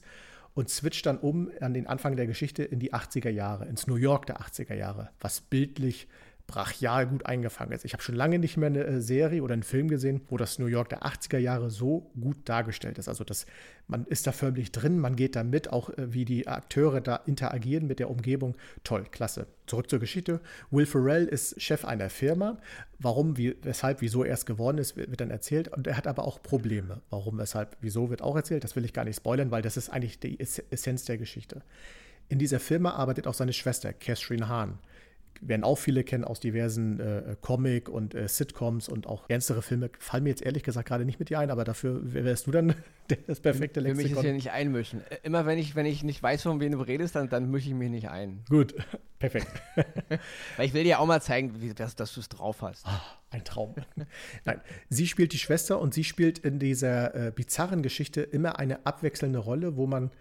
und 0.53 0.69
switcht 0.69 1.05
dann 1.05 1.17
um 1.17 1.51
an 1.59 1.73
den 1.73 1.87
Anfang 1.87 2.15
der 2.15 2.27
Geschichte 2.27 2.63
in 2.63 2.79
die 2.79 2.93
80er 2.93 3.29
Jahre, 3.29 3.65
ins 3.65 3.87
New 3.87 3.97
York 3.97 4.25
der 4.27 4.39
80er 4.39 4.73
Jahre, 4.73 5.09
was 5.19 5.41
bildlich 5.41 6.07
brachial 6.47 7.07
gut 7.07 7.25
eingefangen 7.25 7.73
ist. 7.73 7.85
Ich 7.85 7.93
habe 7.93 8.03
schon 8.03 8.15
lange 8.15 8.37
nicht 8.39 8.57
mehr 8.57 8.67
eine 8.67 8.83
äh, 8.83 9.01
Serie 9.01 9.41
oder 9.41 9.53
einen 9.53 9.63
Film 9.63 9.87
gesehen, 9.87 10.21
wo 10.29 10.37
das 10.37 10.59
New 10.59 10.67
York 10.67 10.89
der 10.89 11.03
80er 11.03 11.37
Jahre 11.37 11.71
so 11.71 12.11
gut 12.19 12.37
dargestellt 12.45 12.97
ist. 12.97 13.07
Also 13.07 13.23
das, 13.23 13.45
man 13.87 14.05
ist 14.05 14.27
da 14.27 14.31
förmlich 14.31 14.71
drin, 14.71 14.99
man 14.99 15.15
geht 15.15 15.35
da 15.35 15.43
mit, 15.43 15.71
auch 15.71 15.89
äh, 15.89 16.13
wie 16.13 16.25
die 16.25 16.47
Akteure 16.47 17.01
da 17.01 17.15
interagieren 17.15 17.87
mit 17.87 17.99
der 17.99 18.09
Umgebung. 18.09 18.55
Toll, 18.83 19.05
klasse. 19.09 19.47
Zurück 19.65 19.89
zur 19.89 19.99
Geschichte. 19.99 20.39
Will 20.69 20.85
Ferrell 20.85 21.25
ist 21.25 21.59
Chef 21.59 21.83
einer 21.83 22.11
Firma. 22.11 22.59
Warum, 22.99 23.37
wie, 23.37 23.55
weshalb, 23.63 24.01
wieso 24.01 24.23
er 24.23 24.35
es 24.35 24.45
geworden 24.45 24.77
ist, 24.77 24.95
wird 24.95 25.19
dann 25.19 25.31
erzählt. 25.31 25.69
Und 25.69 25.87
er 25.87 25.97
hat 25.97 26.05
aber 26.05 26.25
auch 26.25 26.43
Probleme. 26.43 27.01
Warum, 27.09 27.39
weshalb, 27.39 27.75
wieso 27.81 28.11
wird 28.11 28.21
auch 28.21 28.35
erzählt. 28.35 28.63
Das 28.63 28.75
will 28.75 28.85
ich 28.85 28.93
gar 28.93 29.05
nicht 29.05 29.17
spoilern, 29.17 29.49
weil 29.49 29.63
das 29.63 29.77
ist 29.77 29.89
eigentlich 29.89 30.19
die 30.19 30.39
Essenz 30.39 31.05
der 31.05 31.17
Geschichte. 31.17 31.63
In 32.29 32.37
dieser 32.37 32.59
Firma 32.59 32.91
arbeitet 32.91 33.27
auch 33.27 33.33
seine 33.33 33.53
Schwester, 33.53 33.93
Catherine 33.93 34.47
Hahn 34.47 34.79
werden 35.41 35.63
auch 35.63 35.77
viele 35.77 36.03
kennen 36.03 36.23
aus 36.23 36.39
diversen 36.39 36.99
äh, 36.99 37.35
Comic- 37.41 37.89
und 37.89 38.15
äh, 38.15 38.27
Sitcoms 38.27 38.89
und 38.89 39.07
auch 39.07 39.29
ernstere 39.29 39.61
Filme. 39.61 39.89
Fallen 39.99 40.23
mir 40.23 40.29
jetzt 40.29 40.41
ehrlich 40.41 40.63
gesagt 40.63 40.87
gerade 40.87 41.05
nicht 41.05 41.19
mit 41.19 41.29
dir 41.29 41.39
ein, 41.39 41.51
aber 41.51 41.63
dafür 41.63 42.01
wärst 42.03 42.47
du 42.47 42.51
dann 42.51 42.75
das 43.27 43.39
perfekte 43.39 43.79
Lexikon. 43.79 44.05
Ich 44.05 44.09
will 44.09 44.15
mich 44.15 44.21
hier 44.23 44.33
nicht 44.33 44.51
einmischen. 44.51 45.01
Äh, 45.09 45.17
immer 45.23 45.45
wenn 45.45 45.57
ich, 45.57 45.75
wenn 45.75 45.85
ich 45.85 46.03
nicht 46.03 46.21
weiß, 46.21 46.43
von 46.43 46.59
wem 46.59 46.71
du 46.71 46.79
redest, 46.79 47.15
dann, 47.15 47.29
dann 47.29 47.49
mische 47.49 47.69
ich 47.69 47.75
mich 47.75 47.89
nicht 47.89 48.09
ein. 48.09 48.43
Gut, 48.49 48.75
perfekt. 49.19 49.47
Weil 50.57 50.65
ich 50.65 50.73
will 50.73 50.83
dir 50.83 50.99
auch 50.99 51.05
mal 51.05 51.21
zeigen, 51.21 51.61
wie, 51.61 51.73
dass, 51.73 51.95
dass 51.95 52.13
du 52.13 52.19
es 52.19 52.29
drauf 52.29 52.61
hast. 52.61 52.85
Ah, 52.85 53.01
ein 53.31 53.43
Traum. 53.43 53.75
Nein, 54.45 54.61
sie 54.89 55.07
spielt 55.07 55.33
die 55.33 55.39
Schwester 55.39 55.79
und 55.79 55.93
sie 55.93 56.03
spielt 56.03 56.39
in 56.39 56.59
dieser 56.59 57.15
äh, 57.15 57.31
bizarren 57.31 57.83
Geschichte 57.83 58.21
immer 58.21 58.59
eine 58.59 58.85
abwechselnde 58.85 59.39
Rolle, 59.39 59.75
wo 59.75 59.87
man 59.87 60.11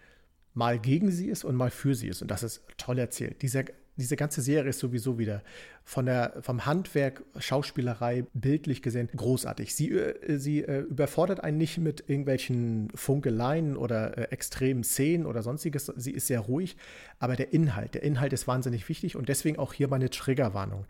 mal 0.54 0.78
gegen 0.78 1.10
sie 1.10 1.28
ist 1.28 1.44
und 1.44 1.56
mal 1.56 1.70
für 1.70 1.94
sie 1.94 2.08
ist. 2.08 2.22
Und 2.22 2.30
das 2.30 2.42
ist 2.42 2.62
toll 2.78 2.98
erzählt. 2.98 3.42
Dieser 3.42 3.64
diese 3.96 4.16
ganze 4.16 4.42
Serie 4.42 4.70
ist 4.70 4.80
sowieso 4.80 5.18
wieder 5.18 5.42
von 5.84 6.06
der, 6.06 6.34
vom 6.40 6.66
Handwerk, 6.66 7.22
Schauspielerei, 7.38 8.24
bildlich 8.34 8.82
gesehen 8.82 9.08
großartig. 9.14 9.74
Sie, 9.74 9.90
äh, 9.90 10.38
sie 10.38 10.62
äh, 10.62 10.80
überfordert 10.80 11.44
einen 11.44 11.58
nicht 11.58 11.78
mit 11.78 12.04
irgendwelchen 12.08 12.90
Funkeleien 12.94 13.76
oder 13.76 14.18
äh, 14.18 14.22
extremen 14.30 14.82
Szenen 14.82 15.26
oder 15.26 15.42
sonstiges. 15.42 15.92
Sie 15.96 16.10
ist 16.10 16.26
sehr 16.26 16.40
ruhig, 16.40 16.76
aber 17.18 17.36
der 17.36 17.52
Inhalt, 17.52 17.94
der 17.94 18.02
Inhalt 18.02 18.32
ist 18.32 18.48
wahnsinnig 18.48 18.88
wichtig 18.88 19.16
und 19.16 19.28
deswegen 19.28 19.58
auch 19.58 19.72
hier 19.72 19.88
meine 19.88 20.10
Triggerwarnung. 20.10 20.86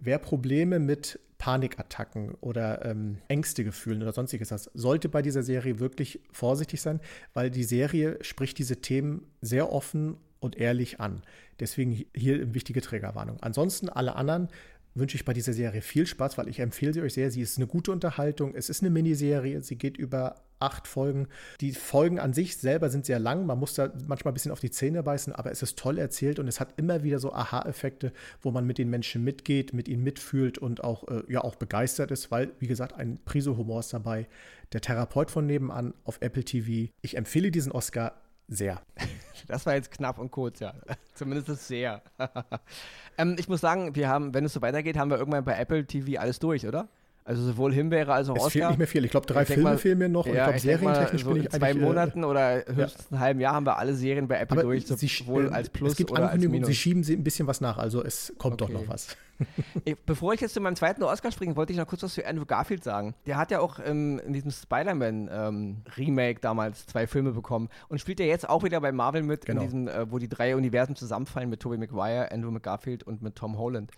Wer 0.00 0.18
Probleme 0.18 0.78
mit 0.78 1.20
Panikattacken 1.38 2.34
oder 2.40 2.84
ähm, 2.84 3.18
Ängste 3.28 3.64
gefühlen 3.64 4.02
oder 4.02 4.12
sonstiges 4.12 4.52
hat, 4.52 4.70
sollte 4.74 5.08
bei 5.08 5.22
dieser 5.22 5.42
Serie 5.42 5.80
wirklich 5.80 6.20
vorsichtig 6.30 6.80
sein, 6.80 7.00
weil 7.34 7.50
die 7.50 7.64
Serie 7.64 8.18
spricht 8.20 8.58
diese 8.58 8.76
Themen 8.76 9.26
sehr 9.40 9.72
offen 9.72 10.18
und 10.42 10.56
ehrlich 10.56 11.00
an. 11.00 11.22
Deswegen 11.60 12.04
hier 12.14 12.34
eine 12.34 12.54
wichtige 12.54 12.80
Trägerwarnung. 12.80 13.38
Ansonsten 13.40 13.88
alle 13.88 14.16
anderen 14.16 14.48
wünsche 14.94 15.16
ich 15.16 15.24
bei 15.24 15.32
dieser 15.32 15.52
Serie 15.52 15.80
viel 15.80 16.06
Spaß, 16.06 16.36
weil 16.38 16.48
ich 16.48 16.60
empfehle 16.60 16.92
sie 16.92 17.00
euch 17.00 17.14
sehr. 17.14 17.30
Sie 17.30 17.40
ist 17.40 17.56
eine 17.56 17.66
gute 17.66 17.92
Unterhaltung. 17.92 18.54
Es 18.54 18.68
ist 18.68 18.82
eine 18.82 18.90
Miniserie. 18.90 19.62
Sie 19.62 19.76
geht 19.76 19.96
über 19.96 20.42
acht 20.58 20.86
Folgen. 20.86 21.28
Die 21.60 21.72
Folgen 21.72 22.18
an 22.18 22.32
sich 22.32 22.56
selber 22.56 22.88
sind 22.88 23.06
sehr 23.06 23.18
lang. 23.18 23.46
Man 23.46 23.58
muss 23.58 23.74
da 23.74 23.92
manchmal 24.06 24.32
ein 24.32 24.34
bisschen 24.34 24.52
auf 24.52 24.60
die 24.60 24.70
Zähne 24.70 25.02
beißen, 25.02 25.32
aber 25.32 25.50
es 25.50 25.62
ist 25.62 25.78
toll 25.78 25.98
erzählt 25.98 26.38
und 26.38 26.46
es 26.46 26.60
hat 26.60 26.74
immer 26.76 27.02
wieder 27.02 27.18
so 27.18 27.32
Aha-Effekte, 27.32 28.12
wo 28.40 28.50
man 28.50 28.66
mit 28.66 28.78
den 28.78 28.88
Menschen 28.88 29.24
mitgeht, 29.24 29.72
mit 29.72 29.88
ihnen 29.88 30.04
mitfühlt 30.04 30.58
und 30.58 30.84
auch, 30.84 31.08
äh, 31.08 31.22
ja, 31.28 31.42
auch 31.42 31.56
begeistert 31.56 32.10
ist, 32.10 32.30
weil, 32.30 32.52
wie 32.60 32.68
gesagt, 32.68 32.94
ein 32.94 33.18
Prise 33.24 33.56
Humor 33.56 33.80
ist 33.80 33.92
dabei. 33.92 34.28
Der 34.72 34.80
Therapeut 34.80 35.30
von 35.30 35.46
nebenan 35.46 35.94
auf 36.04 36.18
Apple 36.20 36.44
TV. 36.44 36.92
Ich 37.02 37.16
empfehle 37.16 37.50
diesen 37.50 37.72
Oscar 37.72 38.20
sehr. 38.48 38.82
Das 39.52 39.66
war 39.66 39.74
jetzt 39.74 39.90
knapp 39.90 40.18
und 40.18 40.30
kurz, 40.30 40.60
ja. 40.60 40.72
Zumindest 41.14 41.68
sehr. 41.68 42.00
ähm, 43.18 43.36
ich 43.38 43.50
muss 43.50 43.60
sagen, 43.60 43.94
wir 43.94 44.08
haben, 44.08 44.32
wenn 44.32 44.46
es 44.46 44.54
so 44.54 44.62
weitergeht, 44.62 44.96
haben 44.96 45.10
wir 45.10 45.18
irgendwann 45.18 45.44
bei 45.44 45.58
Apple 45.58 45.84
TV 45.84 46.18
alles 46.18 46.38
durch, 46.38 46.66
oder? 46.66 46.88
Also 47.24 47.42
sowohl 47.42 47.72
Himbeere 47.72 48.12
als 48.12 48.28
auch 48.28 48.36
es 48.36 48.42
Oscar. 48.42 48.50
fehlt 48.50 48.68
nicht 48.70 48.78
mehr 48.78 48.86
viel. 48.88 49.04
Ich 49.04 49.10
glaube, 49.12 49.26
drei 49.26 49.42
ich 49.42 49.48
Filme 49.48 49.62
mal, 49.62 49.78
fehlen 49.78 49.98
mir 49.98 50.08
noch. 50.08 50.26
Ja, 50.26 50.32
ich 50.32 50.42
glaube, 50.42 50.58
serientechnisch 50.58 51.22
so 51.22 51.30
bin 51.30 51.38
ich 51.38 51.44
in 51.44 51.50
zwei 51.52 51.70
eigentlich, 51.70 51.82
Monaten 51.84 52.24
oder 52.24 52.64
höchstens 52.66 53.06
ja. 53.10 53.10
einem 53.10 53.20
halben 53.20 53.40
Jahr 53.40 53.54
haben 53.54 53.66
wir 53.66 53.78
alle 53.78 53.94
Serien 53.94 54.26
bei 54.26 54.38
Apple 54.40 54.62
durch, 54.62 54.86
sowohl 54.86 55.50
als 55.50 55.68
Plus 55.68 55.92
es 55.92 55.96
gibt 55.96 56.10
oder 56.10 56.30
als 56.30 56.42
Minus. 56.42 56.66
Sie 56.66 56.74
schieben 56.74 57.04
sie 57.04 57.14
ein 57.14 57.22
bisschen 57.22 57.46
was 57.46 57.60
nach, 57.60 57.78
also 57.78 58.02
es 58.02 58.32
kommt 58.38 58.60
okay. 58.60 58.72
doch 58.72 58.80
noch 58.80 58.88
was. 58.88 59.16
ich, 59.84 59.96
bevor 59.98 60.34
ich 60.34 60.40
jetzt 60.40 60.54
zu 60.54 60.60
meinem 60.60 60.76
zweiten 60.76 61.02
Oscar 61.02 61.30
springe, 61.30 61.56
wollte 61.56 61.72
ich 61.72 61.78
noch 61.78 61.86
kurz 61.86 62.02
was 62.02 62.14
zu 62.14 62.26
Andrew 62.26 62.44
Garfield 62.44 62.82
sagen. 62.82 63.14
Der 63.26 63.36
hat 63.36 63.50
ja 63.50 63.60
auch 63.60 63.78
ähm, 63.84 64.20
in 64.26 64.32
diesem 64.32 64.50
Spider-Man-Remake 64.50 66.36
ähm, 66.36 66.40
damals 66.40 66.86
zwei 66.86 67.06
Filme 67.06 67.32
bekommen 67.32 67.68
und 67.88 68.00
spielt 68.00 68.20
ja 68.20 68.26
jetzt 68.26 68.48
auch 68.48 68.64
wieder 68.64 68.80
bei 68.80 68.92
Marvel 68.92 69.22
mit, 69.22 69.46
genau. 69.46 69.62
in 69.62 69.66
diesem, 69.66 69.88
äh, 69.88 70.10
wo 70.10 70.18
die 70.18 70.28
drei 70.28 70.56
Universen 70.56 70.96
zusammenfallen 70.96 71.48
mit 71.50 71.60
Tobey 71.60 71.78
Maguire, 71.78 72.30
Andrew 72.32 72.50
McGarfield 72.50 73.04
und 73.04 73.22
mit 73.22 73.36
Tom 73.36 73.58
Holland 73.58 73.92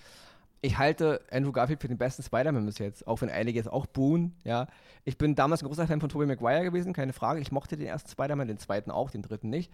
ich 0.64 0.78
halte 0.78 1.20
Andrew 1.30 1.52
Garfield 1.52 1.82
für 1.82 1.88
den 1.88 1.98
besten 1.98 2.22
Spider-Man 2.22 2.64
bis 2.64 2.78
jetzt, 2.78 3.06
auch 3.06 3.20
wenn 3.20 3.28
einige 3.28 3.58
jetzt 3.58 3.70
auch 3.70 3.84
Boone, 3.84 4.32
ja. 4.44 4.66
Ich 5.04 5.18
bin 5.18 5.34
damals 5.34 5.62
ein 5.62 5.66
großer 5.66 5.86
Fan 5.86 6.00
von 6.00 6.08
Tobey 6.08 6.24
Maguire 6.24 6.64
gewesen, 6.64 6.94
keine 6.94 7.12
Frage. 7.12 7.40
Ich 7.40 7.52
mochte 7.52 7.76
den 7.76 7.86
ersten 7.86 8.08
Spider-Man, 8.08 8.48
den 8.48 8.56
zweiten 8.56 8.90
auch, 8.90 9.10
den 9.10 9.20
dritten 9.20 9.50
nicht. 9.50 9.70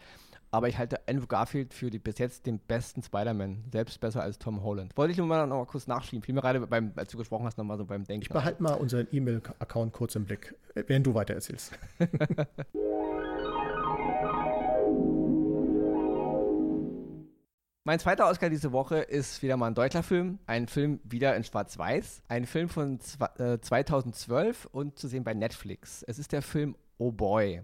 Aber 0.51 0.69
ich 0.69 0.79
halte 0.79 0.99
Andrew 1.09 1.29
Garfield 1.29 1.73
für 1.73 1.91
die, 1.91 2.01
bis 2.01 2.19
jetzt 2.19 2.47
den 2.47 2.59
besten 2.59 3.05
Spider-Man, 3.05 3.67
selbst 3.73 4.01
besser 4.01 4.23
als 4.23 4.41
Tom 4.41 4.65
Holland. 4.65 4.97
Wollte 4.97 5.13
ich 5.13 5.19
nur 5.19 5.29
mal 5.29 5.47
noch 5.47 5.59
mal 5.59 5.67
kurz 5.67 5.87
nachschieben. 5.87 6.25
Fiel 6.25 6.35
mir 6.35 6.41
gerade, 6.41 6.67
beim, 6.67 6.91
als 6.97 7.13
du 7.13 7.19
gesprochen 7.19 7.47
hast, 7.47 7.57
nochmal 7.57 7.79
so 7.79 7.85
beim 7.85 8.05
Denken. 8.05 8.23
Ich 8.23 8.29
behalte 8.29 8.61
mal 8.61 8.75
unseren 8.75 9.07
E-Mail-Account 9.13 9.93
kurz 9.93 10.17
im 10.17 10.25
Blick, 10.25 10.57
während 10.75 11.07
du 11.07 11.15
weiter 11.15 11.35
erzählst. 11.35 11.79
Mein 17.85 17.99
zweiter 17.99 18.29
Oscar 18.29 18.51
diese 18.51 18.73
Woche 18.73 18.99
ist 18.99 19.43
wieder 19.43 19.57
mal 19.57 19.69
ein 19.69 19.75
deutscher 19.75 20.03
Film. 20.03 20.39
Ein 20.47 20.69
Film 20.69 21.01
wieder 21.03 21.35
in 21.35 21.45
Schwarz-Weiß. 21.45 22.23
Ein 22.29 22.45
Film 22.45 22.69
von 22.69 23.01
2012 23.01 24.65
äh, 24.65 24.69
und 24.77 24.99
zu 24.99 25.09
sehen 25.09 25.25
bei 25.25 25.33
Netflix. 25.33 26.03
Es 26.03 26.19
ist 26.19 26.33
der 26.33 26.43
Film 26.43 26.77
Oh 26.99 27.11
Boy. 27.11 27.63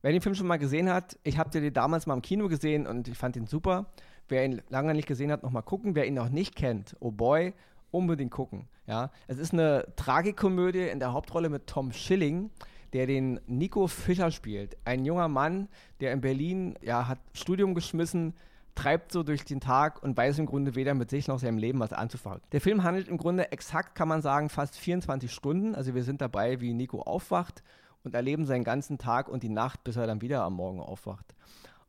Wer 0.00 0.12
den 0.12 0.20
Film 0.20 0.36
schon 0.36 0.46
mal 0.46 0.58
gesehen 0.58 0.88
hat, 0.88 1.18
ich 1.24 1.38
habe 1.38 1.50
den 1.50 1.72
damals 1.72 2.06
mal 2.06 2.14
im 2.14 2.22
Kino 2.22 2.46
gesehen 2.46 2.86
und 2.86 3.08
ich 3.08 3.18
fand 3.18 3.34
ihn 3.34 3.48
super. 3.48 3.86
Wer 4.28 4.44
ihn 4.44 4.62
lange 4.68 4.94
nicht 4.94 5.08
gesehen 5.08 5.32
hat, 5.32 5.42
nochmal 5.42 5.64
gucken. 5.64 5.96
Wer 5.96 6.06
ihn 6.06 6.14
noch 6.14 6.28
nicht 6.28 6.54
kennt, 6.54 6.94
Oh 7.00 7.10
Boy, 7.10 7.52
unbedingt 7.90 8.30
gucken. 8.30 8.68
Ja? 8.86 9.10
Es 9.26 9.38
ist 9.38 9.52
eine 9.52 9.92
Tragikomödie 9.96 10.86
in 10.86 11.00
der 11.00 11.12
Hauptrolle 11.12 11.48
mit 11.48 11.66
Tom 11.66 11.90
Schilling 11.90 12.50
der 12.94 13.06
den 13.06 13.38
Nico 13.46 13.86
Fischer 13.86 14.30
spielt. 14.30 14.78
Ein 14.86 15.04
junger 15.04 15.28
Mann, 15.28 15.68
der 16.00 16.12
in 16.14 16.22
Berlin 16.22 16.74
ja, 16.80 17.06
hat 17.06 17.18
Studium 17.34 17.74
geschmissen, 17.74 18.32
treibt 18.78 19.10
so 19.10 19.24
durch 19.24 19.44
den 19.44 19.60
Tag 19.60 20.02
und 20.04 20.16
weiß 20.16 20.38
im 20.38 20.46
Grunde 20.46 20.76
weder 20.76 20.94
mit 20.94 21.10
sich 21.10 21.26
noch 21.26 21.40
seinem 21.40 21.58
Leben 21.58 21.80
was 21.80 21.92
anzufangen. 21.92 22.40
Der 22.52 22.60
Film 22.60 22.84
handelt 22.84 23.08
im 23.08 23.18
Grunde 23.18 23.50
exakt, 23.50 23.96
kann 23.96 24.06
man 24.06 24.22
sagen, 24.22 24.48
fast 24.48 24.76
24 24.76 25.32
Stunden. 25.32 25.74
Also 25.74 25.96
wir 25.96 26.04
sind 26.04 26.20
dabei, 26.20 26.60
wie 26.60 26.72
Nico 26.72 27.02
aufwacht 27.02 27.64
und 28.04 28.14
erleben 28.14 28.46
seinen 28.46 28.62
ganzen 28.62 28.96
Tag 28.96 29.28
und 29.28 29.42
die 29.42 29.48
Nacht, 29.48 29.82
bis 29.82 29.96
er 29.96 30.06
dann 30.06 30.20
wieder 30.20 30.44
am 30.44 30.54
Morgen 30.54 30.78
aufwacht. 30.78 31.34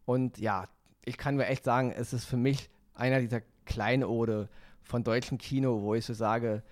Und 0.06 0.40
ja, 0.40 0.66
ich 1.06 1.18
kann 1.18 1.36
mir 1.36 1.46
echt 1.46 1.64
sagen, 1.64 1.92
es 1.92 2.12
ist 2.12 2.26
für 2.26 2.38
mich 2.38 2.72
einer 2.96 3.20
dieser 3.20 3.42
Kleinode 3.66 4.50
von 4.82 5.04
deutschem 5.04 5.38
Kino, 5.38 5.84
wo 5.84 5.94
ich 5.94 6.06
so 6.06 6.16
sage, 6.16 6.64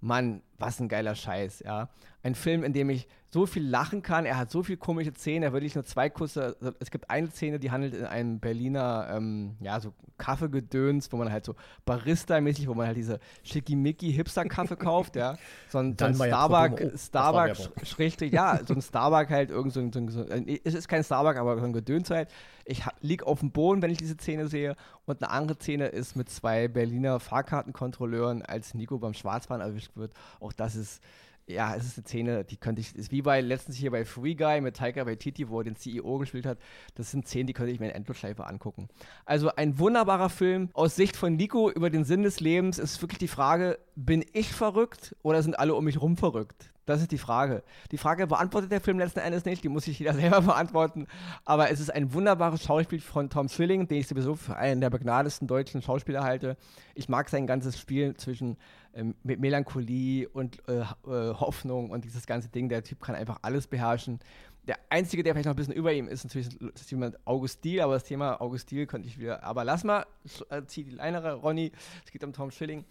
Mann, 0.00 0.40
was 0.58 0.80
ein 0.80 0.88
geiler 0.88 1.14
Scheiß, 1.14 1.60
ja. 1.60 1.88
Ein 2.22 2.34
Film, 2.34 2.64
in 2.64 2.72
dem 2.72 2.88
ich 2.88 3.06
so 3.34 3.46
viel 3.46 3.68
lachen 3.68 4.00
kann, 4.00 4.26
er 4.26 4.38
hat 4.38 4.50
so 4.50 4.62
viele 4.62 4.78
komische 4.78 5.12
Szenen, 5.12 5.42
er 5.42 5.52
wirklich 5.52 5.74
nur 5.74 5.84
zwei 5.84 6.08
kurze, 6.08 6.56
also 6.60 6.72
es 6.78 6.92
gibt 6.92 7.10
eine 7.10 7.28
Szene, 7.28 7.58
die 7.58 7.72
handelt 7.72 7.92
in 7.92 8.04
einem 8.04 8.38
Berliner, 8.38 9.08
ähm, 9.10 9.56
ja, 9.60 9.80
so 9.80 9.92
Kaffeegedöns, 10.18 11.12
wo 11.12 11.16
man 11.16 11.32
halt 11.32 11.44
so 11.44 11.56
Barista-mäßig, 11.84 12.68
wo 12.68 12.74
man 12.74 12.86
halt 12.86 12.96
diese 12.96 13.18
schickimicki 13.42 14.12
Hipster-Kaffee 14.12 14.76
kauft, 14.78 15.16
ja. 15.16 15.36
So 15.68 15.78
ein, 15.78 15.96
so 15.98 16.04
ein 16.04 16.14
Starbucks, 16.14 16.84
oh, 16.84 16.96
Starbucks, 16.96 17.70
schrägstrich, 17.82 18.32
ja, 18.32 18.60
so 18.64 18.74
ein 18.74 18.80
Starbucks 18.82 19.30
halt, 19.30 19.50
irgend 19.50 19.72
so, 19.72 19.82
so, 19.92 20.08
so, 20.08 20.22
äh, 20.28 20.60
es 20.62 20.74
ist 20.74 20.86
kein 20.86 21.02
Starbucks, 21.02 21.38
aber 21.38 21.58
so 21.58 21.64
ein 21.64 21.72
Gedöns 21.72 22.10
halt. 22.10 22.30
Ich 22.64 22.82
liege 23.02 23.26
auf 23.26 23.40
dem 23.40 23.50
Boden, 23.50 23.82
wenn 23.82 23.90
ich 23.90 23.98
diese 23.98 24.14
Szene 24.14 24.46
sehe 24.46 24.76
und 25.04 25.22
eine 25.22 25.30
andere 25.30 25.58
Szene 25.58 25.88
ist 25.88 26.16
mit 26.16 26.30
zwei 26.30 26.68
Berliner 26.68 27.20
Fahrkartenkontrolleuren, 27.20 28.42
als 28.42 28.72
Nico 28.72 28.98
beim 28.98 29.12
Schwarzfahren 29.12 29.60
erwischt 29.60 29.90
wird. 29.96 30.12
Auch 30.40 30.53
das 30.56 30.76
ist 30.76 31.02
ja, 31.46 31.74
es 31.74 31.84
ist 31.84 31.98
eine 31.98 32.06
Szene, 32.06 32.44
die 32.44 32.56
könnte 32.56 32.80
ich, 32.80 32.94
ist 32.94 33.10
wie 33.10 33.22
bei 33.22 33.40
letztens 33.40 33.76
hier 33.76 33.90
bei 33.90 34.04
Free 34.04 34.34
Guy 34.34 34.60
mit 34.60 34.76
Taika 34.76 35.04
Waititi, 35.06 35.48
wo 35.48 35.60
er 35.60 35.64
den 35.64 35.76
CEO 35.76 36.18
gespielt 36.18 36.46
hat. 36.46 36.58
Das 36.94 37.10
sind 37.10 37.26
Szenen, 37.26 37.46
die 37.46 37.52
könnte 37.52 37.70
ich 37.70 37.80
mir 37.80 37.86
in 37.86 37.94
Endlosschleife 37.94 38.46
angucken. 38.46 38.88
Also 39.26 39.54
ein 39.54 39.78
wunderbarer 39.78 40.30
Film 40.30 40.70
aus 40.72 40.96
Sicht 40.96 41.16
von 41.16 41.36
Nico 41.36 41.70
über 41.70 41.90
den 41.90 42.04
Sinn 42.04 42.22
des 42.22 42.40
Lebens 42.40 42.78
ist 42.78 43.00
wirklich 43.02 43.18
die 43.18 43.28
Frage, 43.28 43.78
bin 43.94 44.24
ich 44.32 44.52
verrückt 44.52 45.16
oder 45.22 45.42
sind 45.42 45.58
alle 45.58 45.74
um 45.74 45.84
mich 45.84 46.00
rum 46.00 46.16
verrückt? 46.16 46.73
Das 46.86 47.00
ist 47.00 47.12
die 47.12 47.18
Frage. 47.18 47.62
Die 47.90 47.98
Frage 47.98 48.26
beantwortet 48.26 48.70
der 48.70 48.80
Film 48.80 48.98
letzten 48.98 49.20
Endes 49.20 49.44
nicht, 49.44 49.64
die 49.64 49.68
muss 49.68 49.84
sich 49.84 49.98
jeder 49.98 50.12
selber 50.14 50.42
beantworten. 50.42 51.06
Aber 51.44 51.70
es 51.70 51.80
ist 51.80 51.90
ein 51.90 52.12
wunderbares 52.12 52.62
Schauspiel 52.62 53.00
von 53.00 53.30
Tom 53.30 53.48
Schilling, 53.48 53.88
den 53.88 53.98
ich 53.98 54.08
sowieso 54.08 54.34
für 54.34 54.56
einen 54.56 54.80
der 54.80 54.90
begnadesten 54.90 55.48
deutschen 55.48 55.82
Schauspieler 55.82 56.22
halte. 56.22 56.56
Ich 56.94 57.08
mag 57.08 57.28
sein 57.28 57.46
ganzes 57.46 57.78
Spiel 57.78 58.14
zwischen 58.14 58.56
ähm, 58.94 59.14
Melancholie 59.22 60.28
und 60.28 60.62
äh, 60.68 60.80
äh, 60.80 61.34
Hoffnung 61.34 61.90
und 61.90 62.04
dieses 62.04 62.26
ganze 62.26 62.48
Ding. 62.48 62.68
Der 62.68 62.84
Typ 62.84 63.00
kann 63.00 63.14
einfach 63.14 63.38
alles 63.42 63.66
beherrschen. 63.66 64.20
Der 64.66 64.78
Einzige, 64.88 65.22
der 65.22 65.34
vielleicht 65.34 65.46
noch 65.46 65.52
ein 65.52 65.56
bisschen 65.56 65.74
über 65.74 65.92
ihm 65.92 66.08
ist, 66.08 66.24
natürlich 66.24 66.48
ist 66.74 66.90
jemand 66.90 67.18
August 67.26 67.64
Diel, 67.64 67.82
aber 67.82 67.94
das 67.94 68.04
Thema 68.04 68.40
August 68.40 68.70
Diel 68.70 68.86
könnte 68.86 69.08
ich 69.08 69.18
wieder. 69.18 69.42
Aber 69.42 69.62
lass 69.62 69.84
mal, 69.84 70.06
äh, 70.48 70.62
zieh 70.66 70.84
die 70.84 70.90
Leinere, 70.90 71.34
Ronny. 71.34 71.70
Es 72.04 72.10
geht 72.10 72.24
um 72.24 72.32
Tom 72.32 72.50
Schilling. 72.50 72.84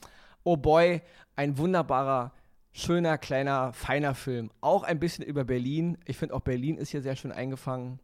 Oh 0.43 0.57
boy, 0.57 1.01
ein 1.35 1.57
wunderbarer 1.57 2.31
schöner, 2.73 3.17
kleiner, 3.17 3.71
feiner 3.71 4.15
Film. 4.15 4.51
Auch 4.59 4.83
ein 4.83 4.99
bisschen 4.99 5.23
über 5.23 5.45
Berlin. 5.45 5.97
Ich 6.05 6.17
finde 6.17 6.35
auch 6.35 6.41
Berlin 6.41 6.77
ist 6.77 6.89
hier 6.89 7.01
sehr 7.01 7.15
schön 7.15 7.31
eingefangen. 7.31 7.99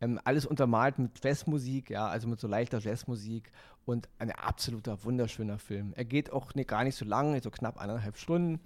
Ähm, 0.00 0.20
alles 0.24 0.46
untermalt 0.46 0.98
mit 0.98 1.22
Jazzmusik, 1.22 1.90
ja, 1.90 2.06
also 2.06 2.28
mit 2.28 2.38
so 2.38 2.46
leichter 2.46 2.78
Jazzmusik 2.78 3.50
und 3.84 4.08
ein 4.18 4.30
absoluter 4.30 5.02
wunderschöner 5.04 5.58
Film. 5.58 5.92
Er 5.96 6.04
geht 6.04 6.32
auch 6.32 6.54
nee, 6.54 6.64
gar 6.64 6.84
nicht 6.84 6.96
so 6.96 7.04
lang, 7.04 7.40
so 7.42 7.50
knapp 7.50 7.78
eineinhalb 7.78 8.16
Stunden. 8.16 8.60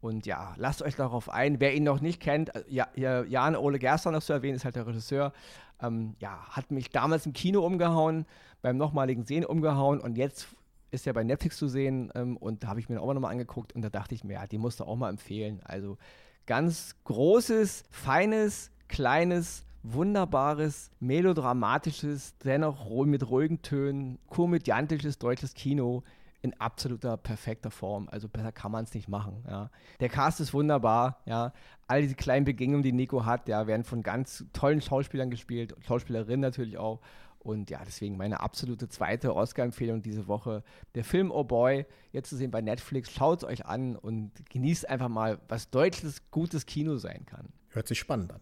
Und 0.00 0.26
ja, 0.26 0.54
lasst 0.56 0.82
euch 0.82 0.96
darauf 0.96 1.28
ein. 1.28 1.60
Wer 1.60 1.74
ihn 1.74 1.84
noch 1.84 2.00
nicht 2.00 2.20
kennt, 2.20 2.54
äh, 2.54 2.64
ja, 2.68 2.88
Jan 3.24 3.54
Ole 3.56 3.78
Gerster 3.78 4.10
noch 4.10 4.22
zu 4.22 4.32
erwähnen, 4.32 4.56
ist 4.56 4.64
halt 4.64 4.76
der 4.76 4.86
Regisseur. 4.86 5.32
Ähm, 5.80 6.14
ja, 6.18 6.44
hat 6.50 6.70
mich 6.70 6.90
damals 6.90 7.26
im 7.26 7.32
Kino 7.32 7.64
umgehauen, 7.64 8.24
beim 8.62 8.76
nochmaligen 8.76 9.24
Sehen 9.24 9.44
umgehauen 9.44 10.00
und 10.00 10.16
jetzt 10.16 10.48
ist 10.92 11.06
ja 11.06 11.12
bei 11.12 11.24
Netflix 11.24 11.56
zu 11.56 11.68
sehen 11.68 12.12
ähm, 12.14 12.36
und 12.36 12.62
da 12.62 12.68
habe 12.68 12.80
ich 12.80 12.88
mir 12.88 13.00
auch 13.00 13.12
nochmal 13.12 13.32
angeguckt 13.32 13.74
und 13.74 13.82
da 13.82 13.90
dachte 13.90 14.14
ich 14.14 14.22
mir, 14.22 14.34
ja, 14.34 14.46
die 14.46 14.58
musst 14.58 14.80
du 14.80 14.84
auch 14.84 14.96
mal 14.96 15.10
empfehlen. 15.10 15.60
Also 15.64 15.98
ganz 16.46 16.94
großes, 17.04 17.84
feines, 17.90 18.70
kleines, 18.88 19.64
wunderbares, 19.82 20.90
melodramatisches, 21.00 22.36
dennoch 22.38 22.88
mit 23.04 23.28
ruhigen 23.28 23.62
Tönen, 23.62 24.18
komödiantisches 24.28 25.18
deutsches 25.18 25.54
Kino 25.54 26.02
in 26.42 26.58
absoluter 26.60 27.16
perfekter 27.16 27.70
Form. 27.70 28.08
Also 28.10 28.28
besser 28.28 28.52
kann 28.52 28.72
man 28.72 28.84
es 28.84 28.94
nicht 28.94 29.08
machen. 29.08 29.44
Ja. 29.48 29.70
Der 30.00 30.08
Cast 30.08 30.40
ist 30.40 30.52
wunderbar. 30.52 31.20
Ja. 31.24 31.52
All 31.86 32.02
diese 32.02 32.16
kleinen 32.16 32.44
Begegnungen, 32.44 32.82
die 32.82 32.92
Nico 32.92 33.24
hat, 33.24 33.48
ja, 33.48 33.66
werden 33.66 33.84
von 33.84 34.02
ganz 34.02 34.44
tollen 34.52 34.80
Schauspielern 34.80 35.30
gespielt, 35.30 35.74
Schauspielerinnen 35.86 36.40
natürlich 36.40 36.78
auch. 36.78 37.00
Und 37.42 37.70
ja, 37.70 37.82
deswegen 37.84 38.16
meine 38.16 38.40
absolute 38.40 38.88
zweite 38.88 39.34
Oscar-Empfehlung 39.34 40.02
diese 40.02 40.28
Woche. 40.28 40.62
Der 40.94 41.04
Film 41.04 41.30
Oh 41.30 41.44
Boy, 41.44 41.86
jetzt 42.12 42.30
zu 42.30 42.36
sehen 42.36 42.50
bei 42.50 42.60
Netflix. 42.60 43.10
Schaut 43.10 43.38
es 43.38 43.44
euch 43.44 43.66
an 43.66 43.96
und 43.96 44.30
genießt 44.50 44.88
einfach 44.88 45.08
mal, 45.08 45.40
was 45.48 45.70
deutsches, 45.70 46.22
gutes 46.30 46.66
Kino 46.66 46.96
sein 46.98 47.26
kann. 47.26 47.48
Hört 47.70 47.88
sich 47.88 47.98
spannend 47.98 48.32
an. 48.32 48.40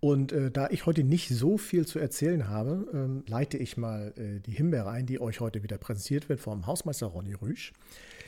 Und 0.00 0.32
äh, 0.32 0.50
da 0.50 0.68
ich 0.68 0.86
heute 0.86 1.02
nicht 1.02 1.30
so 1.30 1.56
viel 1.56 1.86
zu 1.86 1.98
erzählen 1.98 2.48
habe, 2.48 2.86
ähm, 2.92 3.24
leite 3.26 3.56
ich 3.56 3.76
mal 3.76 4.12
äh, 4.16 4.38
die 4.40 4.52
Himbeere 4.52 4.90
ein, 4.90 5.06
die 5.06 5.20
euch 5.20 5.40
heute 5.40 5.62
wieder 5.62 5.78
präsentiert 5.78 6.28
wird 6.28 6.40
vom 6.40 6.66
Hausmeister 6.66 7.06
Ronny 7.06 7.32
Rüsch. 7.32 7.72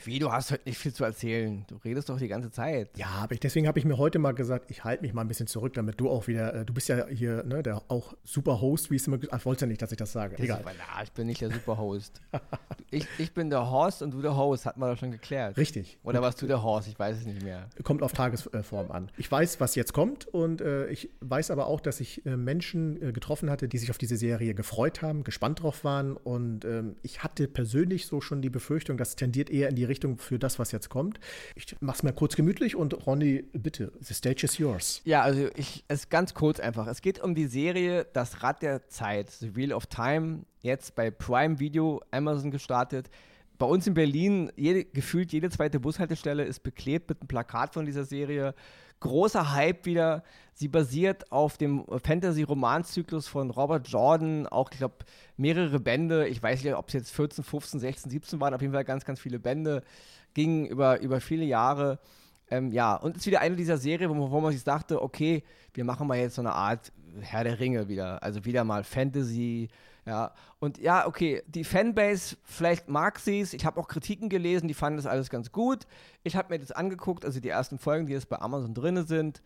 Wie, 0.07 0.19
du 0.19 0.31
hast 0.31 0.51
heute 0.51 0.61
nicht 0.65 0.77
viel 0.77 0.93
zu 0.93 1.03
erzählen. 1.03 1.65
Du 1.67 1.75
redest 1.83 2.07
doch 2.07 2.17
die 2.17 2.29
ganze 2.29 2.49
Zeit. 2.49 2.97
Ja, 2.97 3.07
aber 3.07 3.33
ich, 3.33 3.41
deswegen 3.41 3.67
habe 3.67 3.77
ich 3.77 3.83
mir 3.83 3.97
heute 3.97 4.19
mal 4.19 4.31
gesagt, 4.31 4.71
ich 4.71 4.85
halte 4.85 5.03
mich 5.03 5.13
mal 5.13 5.19
ein 5.19 5.27
bisschen 5.27 5.47
zurück, 5.47 5.73
damit 5.73 5.99
du 5.99 6.09
auch 6.09 6.27
wieder, 6.27 6.53
äh, 6.53 6.65
du 6.65 6.73
bist 6.73 6.87
ja 6.87 7.07
hier, 7.07 7.43
ne, 7.43 7.61
der 7.61 7.81
auch 7.89 8.13
super 8.23 8.61
Host, 8.61 8.89
wie 8.89 8.95
es 8.95 9.05
immer, 9.05 9.19
ach, 9.31 9.43
wolltest 9.43 9.63
ja 9.63 9.67
nicht, 9.67 9.81
dass 9.81 9.91
ich 9.91 9.97
das 9.97 10.13
sage. 10.13 10.37
Der 10.37 10.45
Egal. 10.45 10.59
Super, 10.59 10.71
na, 10.77 11.03
ich 11.03 11.11
bin 11.11 11.27
nicht 11.27 11.41
der 11.41 11.51
super 11.51 11.77
Host. 11.77 12.21
ich, 12.89 13.05
ich 13.17 13.33
bin 13.33 13.49
der 13.49 13.69
Horst 13.69 14.01
und 14.01 14.11
du 14.11 14.21
der 14.21 14.37
Host, 14.37 14.65
hat 14.65 14.77
man 14.77 14.91
doch 14.91 14.97
schon 14.97 15.11
geklärt. 15.11 15.57
Richtig. 15.57 15.99
Oder 16.03 16.21
warst 16.21 16.41
du 16.41 16.47
der 16.47 16.63
Horst? 16.63 16.87
Ich 16.87 16.97
weiß 16.97 17.17
es 17.17 17.25
nicht 17.25 17.43
mehr. 17.43 17.69
Kommt 17.83 18.01
auf 18.01 18.13
Tagesform 18.13 18.91
an. 18.91 19.11
Ich 19.17 19.29
weiß, 19.29 19.59
was 19.59 19.75
jetzt 19.75 19.91
kommt 19.91 20.25
und 20.25 20.61
äh, 20.61 20.87
ich 20.87 21.09
weiß 21.19 21.51
aber 21.51 21.67
auch, 21.67 21.81
dass 21.81 21.99
ich 21.99 22.25
äh, 22.25 22.37
Menschen 22.37 23.01
äh, 23.01 23.11
getroffen 23.11 23.49
hatte, 23.49 23.67
die 23.67 23.77
sich 23.77 23.89
auf 23.89 23.97
diese 23.97 24.15
Serie 24.15 24.53
gefreut 24.53 25.01
haben, 25.01 25.25
gespannt 25.25 25.63
drauf 25.63 25.83
waren 25.83 26.15
und 26.15 26.63
ähm, 26.63 26.95
ich 27.01 27.25
hatte 27.25 27.49
persönlich 27.49 28.07
so 28.07 28.21
schon 28.21 28.41
die 28.41 28.49
Befürchtung, 28.49 28.95
das 28.95 29.17
tendiert 29.17 29.49
eher 29.49 29.67
in 29.67 29.75
die 29.75 29.83
Richtung 29.83 29.96
für 30.17 30.39
das, 30.39 30.59
was 30.59 30.71
jetzt 30.71 30.89
kommt. 30.89 31.19
Ich 31.55 31.75
mach's 31.79 32.03
mal 32.03 32.13
kurz 32.13 32.35
gemütlich 32.35 32.75
und 32.75 33.05
Ronny, 33.05 33.43
bitte, 33.53 33.91
the 33.99 34.13
stage 34.13 34.43
is 34.43 34.57
yours. 34.57 35.01
Ja, 35.03 35.21
also 35.21 35.49
ich, 35.55 35.83
es 35.87 36.09
ganz 36.09 36.33
kurz 36.33 36.59
einfach. 36.59 36.87
Es 36.87 37.01
geht 37.01 37.19
um 37.19 37.35
die 37.35 37.47
Serie 37.47 38.05
Das 38.13 38.43
Rad 38.43 38.61
der 38.61 38.87
Zeit, 38.87 39.31
The 39.31 39.55
Wheel 39.55 39.73
of 39.73 39.87
Time, 39.87 40.43
jetzt 40.61 40.95
bei 40.95 41.11
Prime 41.11 41.59
Video, 41.59 42.01
Amazon 42.11 42.51
gestartet. 42.51 43.09
Bei 43.57 43.65
uns 43.65 43.87
in 43.87 43.93
Berlin, 43.93 44.51
jede, 44.55 44.85
gefühlt 44.85 45.31
jede 45.31 45.49
zweite 45.49 45.79
Bushaltestelle 45.79 46.43
ist 46.43 46.61
beklebt 46.61 47.09
mit 47.09 47.21
einem 47.21 47.27
Plakat 47.27 47.73
von 47.73 47.85
dieser 47.85 48.05
Serie. 48.05 48.53
Großer 48.99 49.53
Hype 49.53 49.85
wieder. 49.85 50.23
Sie 50.53 50.67
basiert 50.67 51.31
auf 51.31 51.57
dem 51.57 51.85
Fantasy-Romanzyklus 51.85 53.27
von 53.27 53.51
Robert 53.51 53.87
Jordan, 53.87 54.47
auch, 54.47 54.71
ich 54.71 54.79
glaube, 54.79 54.95
mehrere 55.37 55.79
Bände. 55.79 56.27
Ich 56.27 56.41
weiß 56.41 56.63
nicht, 56.63 56.73
ob 56.73 56.87
es 56.87 56.93
jetzt 56.93 57.11
14, 57.11 57.43
15, 57.43 57.79
16, 57.79 58.11
17 58.11 58.39
waren, 58.39 58.53
auf 58.53 58.61
jeden 58.61 58.73
Fall 58.73 58.85
ganz, 58.85 59.05
ganz 59.05 59.19
viele 59.19 59.39
Bände. 59.39 59.83
Gingen 60.33 60.65
über, 60.65 60.99
über 60.99 61.21
viele 61.21 61.45
Jahre. 61.45 61.99
Ähm, 62.49 62.71
ja, 62.71 62.95
und 62.95 63.11
es 63.11 63.21
ist 63.21 63.27
wieder 63.27 63.41
eine 63.41 63.55
dieser 63.55 63.77
Serien, 63.77 64.09
wo, 64.09 64.31
wo 64.31 64.39
man 64.39 64.53
sich 64.53 64.63
dachte, 64.63 65.01
okay, 65.01 65.43
wir 65.73 65.83
machen 65.83 66.07
mal 66.07 66.17
jetzt 66.17 66.35
so 66.35 66.41
eine 66.41 66.53
Art 66.53 66.91
Herr 67.21 67.43
der 67.43 67.59
Ringe 67.59 67.87
wieder. 67.87 68.23
Also 68.23 68.45
wieder 68.45 68.63
mal 68.63 68.83
Fantasy, 68.83 69.69
ja. 70.07 70.33
Und 70.59 70.77
ja, 70.79 71.05
okay, 71.05 71.43
die 71.47 71.63
Fanbase, 71.63 72.37
vielleicht 72.43 72.87
mag 72.87 73.19
sie 73.19 73.41
es. 73.41 73.53
Ich 73.53 73.65
habe 73.65 73.79
auch 73.79 73.87
Kritiken 73.87 74.29
gelesen, 74.29 74.67
die 74.67 74.73
fanden 74.73 74.97
das 74.97 75.05
alles 75.05 75.29
ganz 75.29 75.51
gut. 75.51 75.85
Ich 76.23 76.35
habe 76.35 76.53
mir 76.53 76.59
das 76.59 76.71
angeguckt, 76.71 77.25
also 77.25 77.39
die 77.39 77.49
ersten 77.49 77.77
Folgen, 77.77 78.07
die 78.07 78.13
jetzt 78.13 78.29
bei 78.29 78.39
Amazon 78.39 78.73
drin 78.73 79.05
sind. 79.05 79.41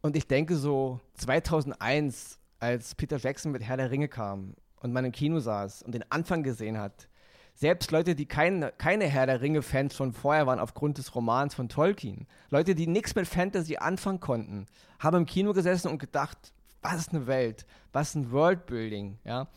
Und 0.00 0.16
ich 0.16 0.26
denke 0.26 0.56
so, 0.56 1.00
2001, 1.14 2.38
als 2.58 2.94
Peter 2.94 3.18
Jackson 3.18 3.52
mit 3.52 3.62
Herr 3.62 3.76
der 3.76 3.90
Ringe 3.90 4.08
kam 4.08 4.54
und 4.80 4.92
man 4.92 5.04
im 5.04 5.12
Kino 5.12 5.38
saß 5.38 5.82
und 5.82 5.92
den 5.92 6.10
Anfang 6.10 6.42
gesehen 6.42 6.78
hat, 6.78 7.08
selbst 7.54 7.90
Leute, 7.90 8.14
die 8.14 8.26
kein, 8.26 8.70
keine 8.78 9.06
Herr 9.06 9.26
der 9.26 9.40
Ringe-Fans 9.40 9.96
schon 9.96 10.12
vorher 10.12 10.46
waren 10.46 10.60
aufgrund 10.60 10.98
des 10.98 11.14
Romans 11.14 11.54
von 11.54 11.68
Tolkien, 11.68 12.28
Leute, 12.50 12.76
die 12.76 12.86
nichts 12.86 13.14
mit 13.16 13.26
Fantasy 13.26 13.76
anfangen 13.76 14.20
konnten, 14.20 14.66
haben 15.00 15.16
im 15.16 15.26
Kino 15.26 15.52
gesessen 15.52 15.88
und 15.88 15.98
gedacht, 15.98 16.52
was 16.82 16.98
ist 17.00 17.10
eine 17.12 17.26
Welt, 17.26 17.66
was 17.92 18.10
ist 18.10 18.14
ein 18.14 18.30
Worldbuilding, 18.30 19.18
ja. 19.24 19.48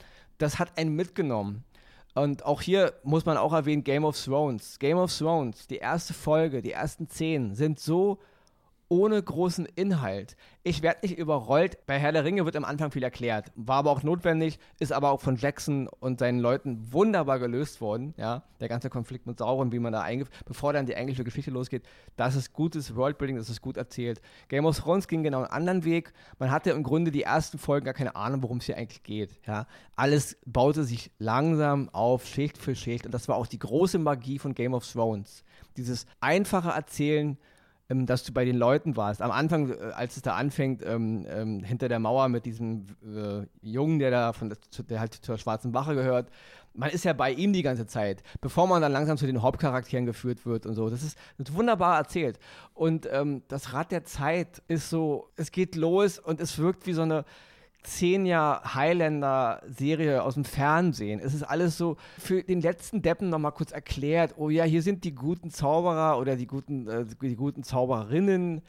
Das 0.42 0.58
hat 0.58 0.78
einen 0.78 0.96
mitgenommen. 0.96 1.64
Und 2.14 2.46
auch 2.46 2.62
hier 2.62 2.94
muss 3.04 3.26
man 3.26 3.38
auch 3.38 3.54
erwähnen, 3.54 3.84
Game 3.84 4.04
of 4.04 4.22
Thrones. 4.22 4.80
Game 4.80 4.98
of 4.98 5.16
Thrones, 5.16 5.68
die 5.68 5.78
erste 5.78 6.14
Folge, 6.14 6.62
die 6.62 6.72
ersten 6.72 7.08
zehn 7.08 7.56
sind 7.56 7.80
so 7.80 8.20
ohne 8.92 9.24
großen 9.24 9.66
Inhalt. 9.76 10.36
Ich 10.64 10.82
werde 10.82 11.00
nicht 11.04 11.18
überrollt. 11.18 11.78
Bei 11.88 11.98
Herr 11.98 12.12
der 12.12 12.26
Ringe 12.26 12.44
wird 12.44 12.58
am 12.58 12.66
Anfang 12.66 12.92
viel 12.92 13.04
erklärt. 13.04 13.50
War 13.56 13.78
aber 13.78 13.90
auch 13.90 14.04
notwendig, 14.04 14.60
ist 14.80 14.92
aber 14.92 15.12
auch 15.12 15.22
von 15.22 15.38
Jackson 15.38 15.88
und 15.88 16.20
seinen 16.20 16.40
Leuten 16.40 16.92
wunderbar 16.92 17.40
gelöst 17.40 17.80
worden. 17.80 18.14
Ja, 18.18 18.44
der 18.60 18.68
ganze 18.68 18.90
Konflikt 18.90 19.28
mit 19.28 19.40
Sauron, 19.40 19.72
wie 19.72 19.80
man 19.80 19.94
da 19.94 20.02
eingeht, 20.02 20.28
bevor 20.46 20.74
dann 20.74 20.88
die 20.88 20.94
englische 20.94 21.24
Geschichte 21.24 21.52
losgeht. 21.52 21.84
Das 22.18 22.36
ist 22.36 22.52
gutes 22.52 22.94
Worldbuilding, 22.94 23.38
das 23.38 23.50
ist 23.50 23.62
gut 23.62 23.78
erzählt. 23.78 24.20
Game 24.50 24.66
of 24.66 24.78
Thrones 24.78 25.08
ging 25.08 25.24
genau 25.24 25.38
einen 25.38 25.48
anderen 25.48 25.86
Weg. 25.86 26.12
Man 26.38 26.52
hatte 26.52 26.72
im 26.72 26.84
Grunde 26.84 27.12
die 27.12 27.24
ersten 27.24 27.60
Folgen 27.60 27.86
gar 27.86 27.94
keine 27.94 28.18
Ahnung, 28.18 28.44
worum 28.44 28.58
es 28.58 28.66
hier 28.66 28.76
eigentlich 28.76 29.04
geht. 29.04 29.40
Ja, 29.48 29.68
alles 29.96 30.38
baute 30.46 30.84
sich 30.84 31.12
langsam 31.18 31.88
auf, 31.94 32.28
Schicht 32.28 32.58
für 32.58 32.76
Schicht. 32.76 33.06
Und 33.06 33.14
das 33.14 33.30
war 33.30 33.38
auch 33.38 33.48
die 33.48 33.60
große 33.60 34.00
Magie 34.00 34.38
von 34.38 34.54
Game 34.54 34.74
of 34.74 34.86
Thrones. 34.86 35.46
Dieses 35.78 36.06
einfache 36.20 36.72
Erzählen 36.72 37.38
ähm, 37.92 38.06
dass 38.06 38.24
du 38.24 38.32
bei 38.32 38.46
den 38.46 38.56
Leuten 38.56 38.96
warst. 38.96 39.22
Am 39.22 39.32
Anfang, 39.32 39.70
äh, 39.70 39.92
als 39.94 40.16
es 40.16 40.24
da 40.24 40.36
anfängt, 40.36 40.82
ähm, 40.86 41.26
ähm, 41.30 41.64
hinter 41.64 41.90
der 41.90 42.00
Mauer 42.00 42.30
mit 42.30 42.46
diesem 42.46 42.86
äh, 43.04 43.46
Jungen, 43.62 44.00
der 44.00 44.12
da 44.12 44.34
von 44.34 44.54
der 44.90 45.00
halt 45.00 45.14
zur 45.14 45.38
Schwarzen 45.38 45.74
Wache 45.74 45.94
gehört, 45.94 46.30
man 46.74 46.90
ist 46.90 47.04
ja 47.04 47.12
bei 47.12 47.32
ihm 47.32 47.52
die 47.52 47.64
ganze 47.64 47.86
Zeit, 47.86 48.24
bevor 48.40 48.66
man 48.66 48.82
dann 48.82 48.94
langsam 48.94 49.18
zu 49.18 49.26
den 49.26 49.42
Hauptcharakteren 49.42 50.06
geführt 50.06 50.46
wird 50.46 50.66
und 50.66 50.76
so. 50.76 50.90
Das 50.90 51.04
ist, 51.04 51.18
das 51.38 51.50
ist 51.50 51.56
wunderbar 51.56 51.98
erzählt. 51.98 52.40
Und 52.74 53.10
ähm, 53.12 53.44
das 53.50 53.74
Rad 53.74 53.92
der 53.92 54.06
Zeit 54.06 54.62
ist 54.70 54.90
so, 54.90 55.28
es 55.36 55.52
geht 55.52 55.76
los 55.76 56.18
und 56.18 56.40
es 56.40 56.58
wirkt 56.58 56.88
wie 56.88 56.94
so 56.94 57.02
eine 57.02 57.26
zehn 57.84 58.26
Jahr 58.26 58.76
Highlander-Serie 58.76 60.24
aus 60.24 60.36
dem 60.36 60.46
Fernsehen. 60.46 61.20
Es 61.20 61.34
ist 61.34 61.44
alles 61.44 61.78
so 61.78 61.98
für 62.18 62.44
den 62.44 62.62
letzten 62.62 63.02
Deppen 63.02 63.30
nochmal 63.30 63.52
kurz 63.52 63.72
erklärt. 63.72 64.36
Oh 64.38 64.50
ja, 64.50 64.64
hier 64.64 64.82
sind 64.82 65.04
die 65.04 65.16
guten 65.16 65.50
Zauberer 65.50 66.20
oder 66.20 66.36
die 66.36 66.48
guten, 66.48 66.88
äh, 66.88 67.06
die 67.22 67.36
guten 67.36 67.64
Zaubererinnen. 67.64 68.62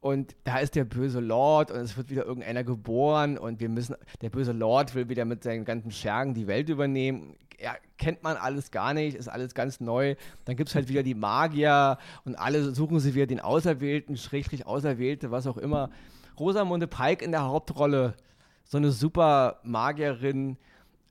Und 0.00 0.36
da 0.44 0.58
ist 0.58 0.76
der 0.76 0.84
böse 0.84 1.18
Lord 1.18 1.72
und 1.72 1.80
es 1.80 1.96
wird 1.96 2.08
wieder 2.10 2.24
irgendeiner 2.24 2.62
geboren 2.62 3.36
und 3.36 3.58
wir 3.58 3.68
müssen, 3.68 3.96
der 4.20 4.30
böse 4.30 4.52
Lord 4.52 4.94
will 4.94 5.08
wieder 5.08 5.24
mit 5.24 5.42
seinen 5.42 5.64
ganzen 5.64 5.90
Schergen 5.90 6.34
die 6.34 6.46
Welt 6.46 6.68
übernehmen. 6.68 7.34
Ja, 7.60 7.74
kennt 7.96 8.22
man 8.22 8.36
alles 8.36 8.70
gar 8.70 8.94
nicht, 8.94 9.16
ist 9.16 9.26
alles 9.28 9.54
ganz 9.54 9.80
neu. 9.80 10.14
Dann 10.44 10.54
gibt 10.54 10.68
es 10.68 10.76
halt 10.76 10.88
wieder 10.88 11.02
die 11.02 11.16
Magier 11.16 11.98
und 12.24 12.36
alle 12.36 12.72
suchen 12.72 13.00
sie 13.00 13.16
wieder 13.16 13.26
den 13.26 13.40
Auserwählten, 13.40 14.16
schrägstrich 14.16 14.66
Auserwählte, 14.66 15.32
was 15.32 15.48
auch 15.48 15.56
immer. 15.56 15.90
Rosamunde 16.38 16.86
Pike 16.86 17.24
in 17.24 17.32
der 17.32 17.42
Hauptrolle 17.42 18.14
so 18.68 18.76
eine 18.76 18.92
super 18.92 19.58
Magierin. 19.64 20.56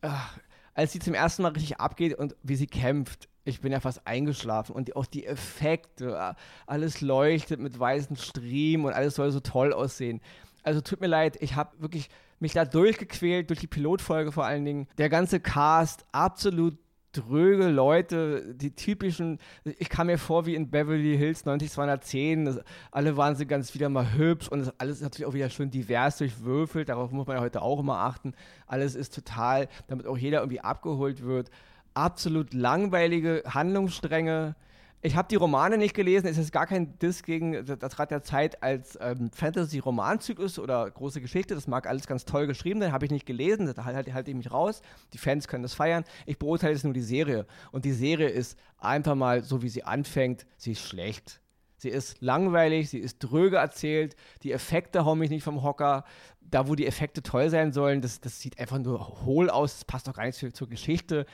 Ach, 0.01 0.37
als 0.73 0.93
sie 0.93 0.99
zum 0.99 1.15
ersten 1.15 1.41
Mal 1.41 1.51
richtig 1.51 1.79
abgeht 1.79 2.13
und 2.13 2.35
wie 2.43 2.55
sie 2.55 2.67
kämpft, 2.67 3.27
ich 3.43 3.61
bin 3.61 3.71
ja 3.71 3.79
fast 3.79 4.05
eingeschlafen 4.05 4.75
und 4.75 4.95
auch 4.95 5.05
die 5.07 5.25
Effekte, 5.25 6.35
alles 6.67 7.01
leuchtet 7.01 7.59
mit 7.59 7.79
weißen 7.79 8.15
Striemen 8.15 8.85
und 8.85 8.93
alles 8.93 9.15
soll 9.15 9.31
so 9.31 9.39
toll 9.39 9.73
aussehen. 9.73 10.21
Also 10.63 10.81
tut 10.81 11.01
mir 11.01 11.07
leid, 11.07 11.37
ich 11.41 11.55
habe 11.55 11.81
wirklich 11.81 12.09
mich 12.39 12.53
da 12.53 12.65
durchgequält, 12.65 13.49
durch 13.49 13.59
die 13.59 13.67
Pilotfolge 13.67 14.31
vor 14.31 14.45
allen 14.45 14.65
Dingen. 14.65 14.87
Der 14.99 15.09
ganze 15.09 15.39
Cast 15.39 16.05
absolut 16.11 16.77
dröge 17.11 17.67
Leute, 17.69 18.53
die 18.55 18.71
typischen, 18.71 19.39
ich 19.63 19.89
kam 19.89 20.07
mir 20.07 20.17
vor 20.17 20.45
wie 20.45 20.55
in 20.55 20.69
Beverly 20.69 21.17
Hills 21.17 21.45
90210, 21.45 22.45
das, 22.45 22.59
alle 22.91 23.17
waren 23.17 23.35
sie 23.35 23.45
ganz 23.45 23.73
wieder 23.73 23.89
mal 23.89 24.13
hübsch 24.13 24.47
und 24.47 24.59
das 24.59 24.79
alles 24.79 24.97
ist 24.97 25.03
natürlich 25.03 25.25
auch 25.25 25.33
wieder 25.33 25.49
schön 25.49 25.71
divers 25.71 26.17
durchwürfelt, 26.17 26.89
darauf 26.89 27.11
muss 27.11 27.27
man 27.27 27.37
ja 27.37 27.41
heute 27.41 27.61
auch 27.61 27.79
immer 27.79 27.97
achten. 27.99 28.33
Alles 28.67 28.95
ist 28.95 29.15
total, 29.15 29.67
damit 29.87 30.05
auch 30.05 30.17
jeder 30.17 30.39
irgendwie 30.39 30.61
abgeholt 30.61 31.23
wird. 31.23 31.49
Absolut 31.93 32.53
langweilige 32.53 33.43
Handlungsstränge, 33.47 34.55
ich 35.01 35.15
habe 35.15 35.27
die 35.27 35.35
Romane 35.35 35.77
nicht 35.77 35.93
gelesen, 35.93 36.27
es 36.27 36.37
ist 36.37 36.51
gar 36.51 36.65
kein 36.65 36.97
Diss 36.97 37.21
gegen 37.21 37.65
das 37.65 37.99
Rad 37.99 38.09
der 38.09 38.23
Zeit 38.23 38.63
als 38.63 38.97
ähm, 38.99 39.29
Fantasy-Romanzyklus 39.31 40.57
oder 40.57 40.89
große 40.89 41.21
Geschichte. 41.21 41.53
Das 41.53 41.67
mag 41.67 41.87
alles 41.87 42.07
ganz 42.07 42.25
toll 42.25 42.47
geschrieben 42.47 42.81
sein, 42.81 42.91
habe 42.91 43.05
ich 43.05 43.11
nicht 43.11 43.27
gelesen, 43.27 43.71
da 43.73 43.85
halte 43.85 44.13
halt 44.13 44.27
ich 44.27 44.35
mich 44.35 44.51
raus. 44.51 44.81
Die 45.13 45.19
Fans 45.19 45.47
können 45.47 45.63
das 45.63 45.75
feiern. 45.75 46.03
Ich 46.25 46.39
beurteile 46.39 46.73
jetzt 46.73 46.83
nur 46.83 46.93
die 46.93 47.01
Serie. 47.01 47.45
Und 47.71 47.85
die 47.85 47.91
Serie 47.91 48.29
ist 48.29 48.57
einfach 48.79 49.15
mal 49.15 49.43
so, 49.43 49.61
wie 49.61 49.69
sie 49.69 49.83
anfängt, 49.83 50.47
sie 50.57 50.71
ist 50.71 50.81
schlecht. 50.81 51.41
Sie 51.79 51.89
ist 51.89 52.19
langweilig, 52.21 52.89
sie 52.89 52.97
ist 52.97 53.19
dröge 53.19 53.57
erzählt, 53.57 54.15
die 54.41 54.51
Effekte 54.51 55.05
hauen 55.05 55.19
mich 55.19 55.29
nicht 55.29 55.43
vom 55.43 55.61
Hocker. 55.61 56.05
Da, 56.41 56.67
wo 56.67 56.75
die 56.75 56.87
Effekte 56.87 57.21
toll 57.21 57.49
sein 57.49 57.71
sollen, 57.71 58.01
das, 58.01 58.19
das 58.19 58.39
sieht 58.39 58.57
einfach 58.57 58.79
nur 58.79 59.25
hohl 59.25 59.49
aus, 59.49 59.73
das 59.73 59.85
passt 59.85 60.07
doch 60.07 60.13
gar 60.13 60.25
nicht 60.25 60.39
zur, 60.39 60.53
zur 60.53 60.69
Geschichte 60.69 61.25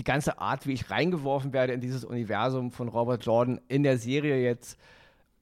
die 0.00 0.04
ganze 0.04 0.40
Art, 0.40 0.66
wie 0.66 0.72
ich 0.72 0.90
reingeworfen 0.90 1.52
werde 1.52 1.74
in 1.74 1.82
dieses 1.82 2.06
Universum 2.06 2.72
von 2.72 2.88
Robert 2.88 3.22
Jordan 3.22 3.60
in 3.68 3.82
der 3.82 3.98
Serie 3.98 4.42
jetzt 4.42 4.78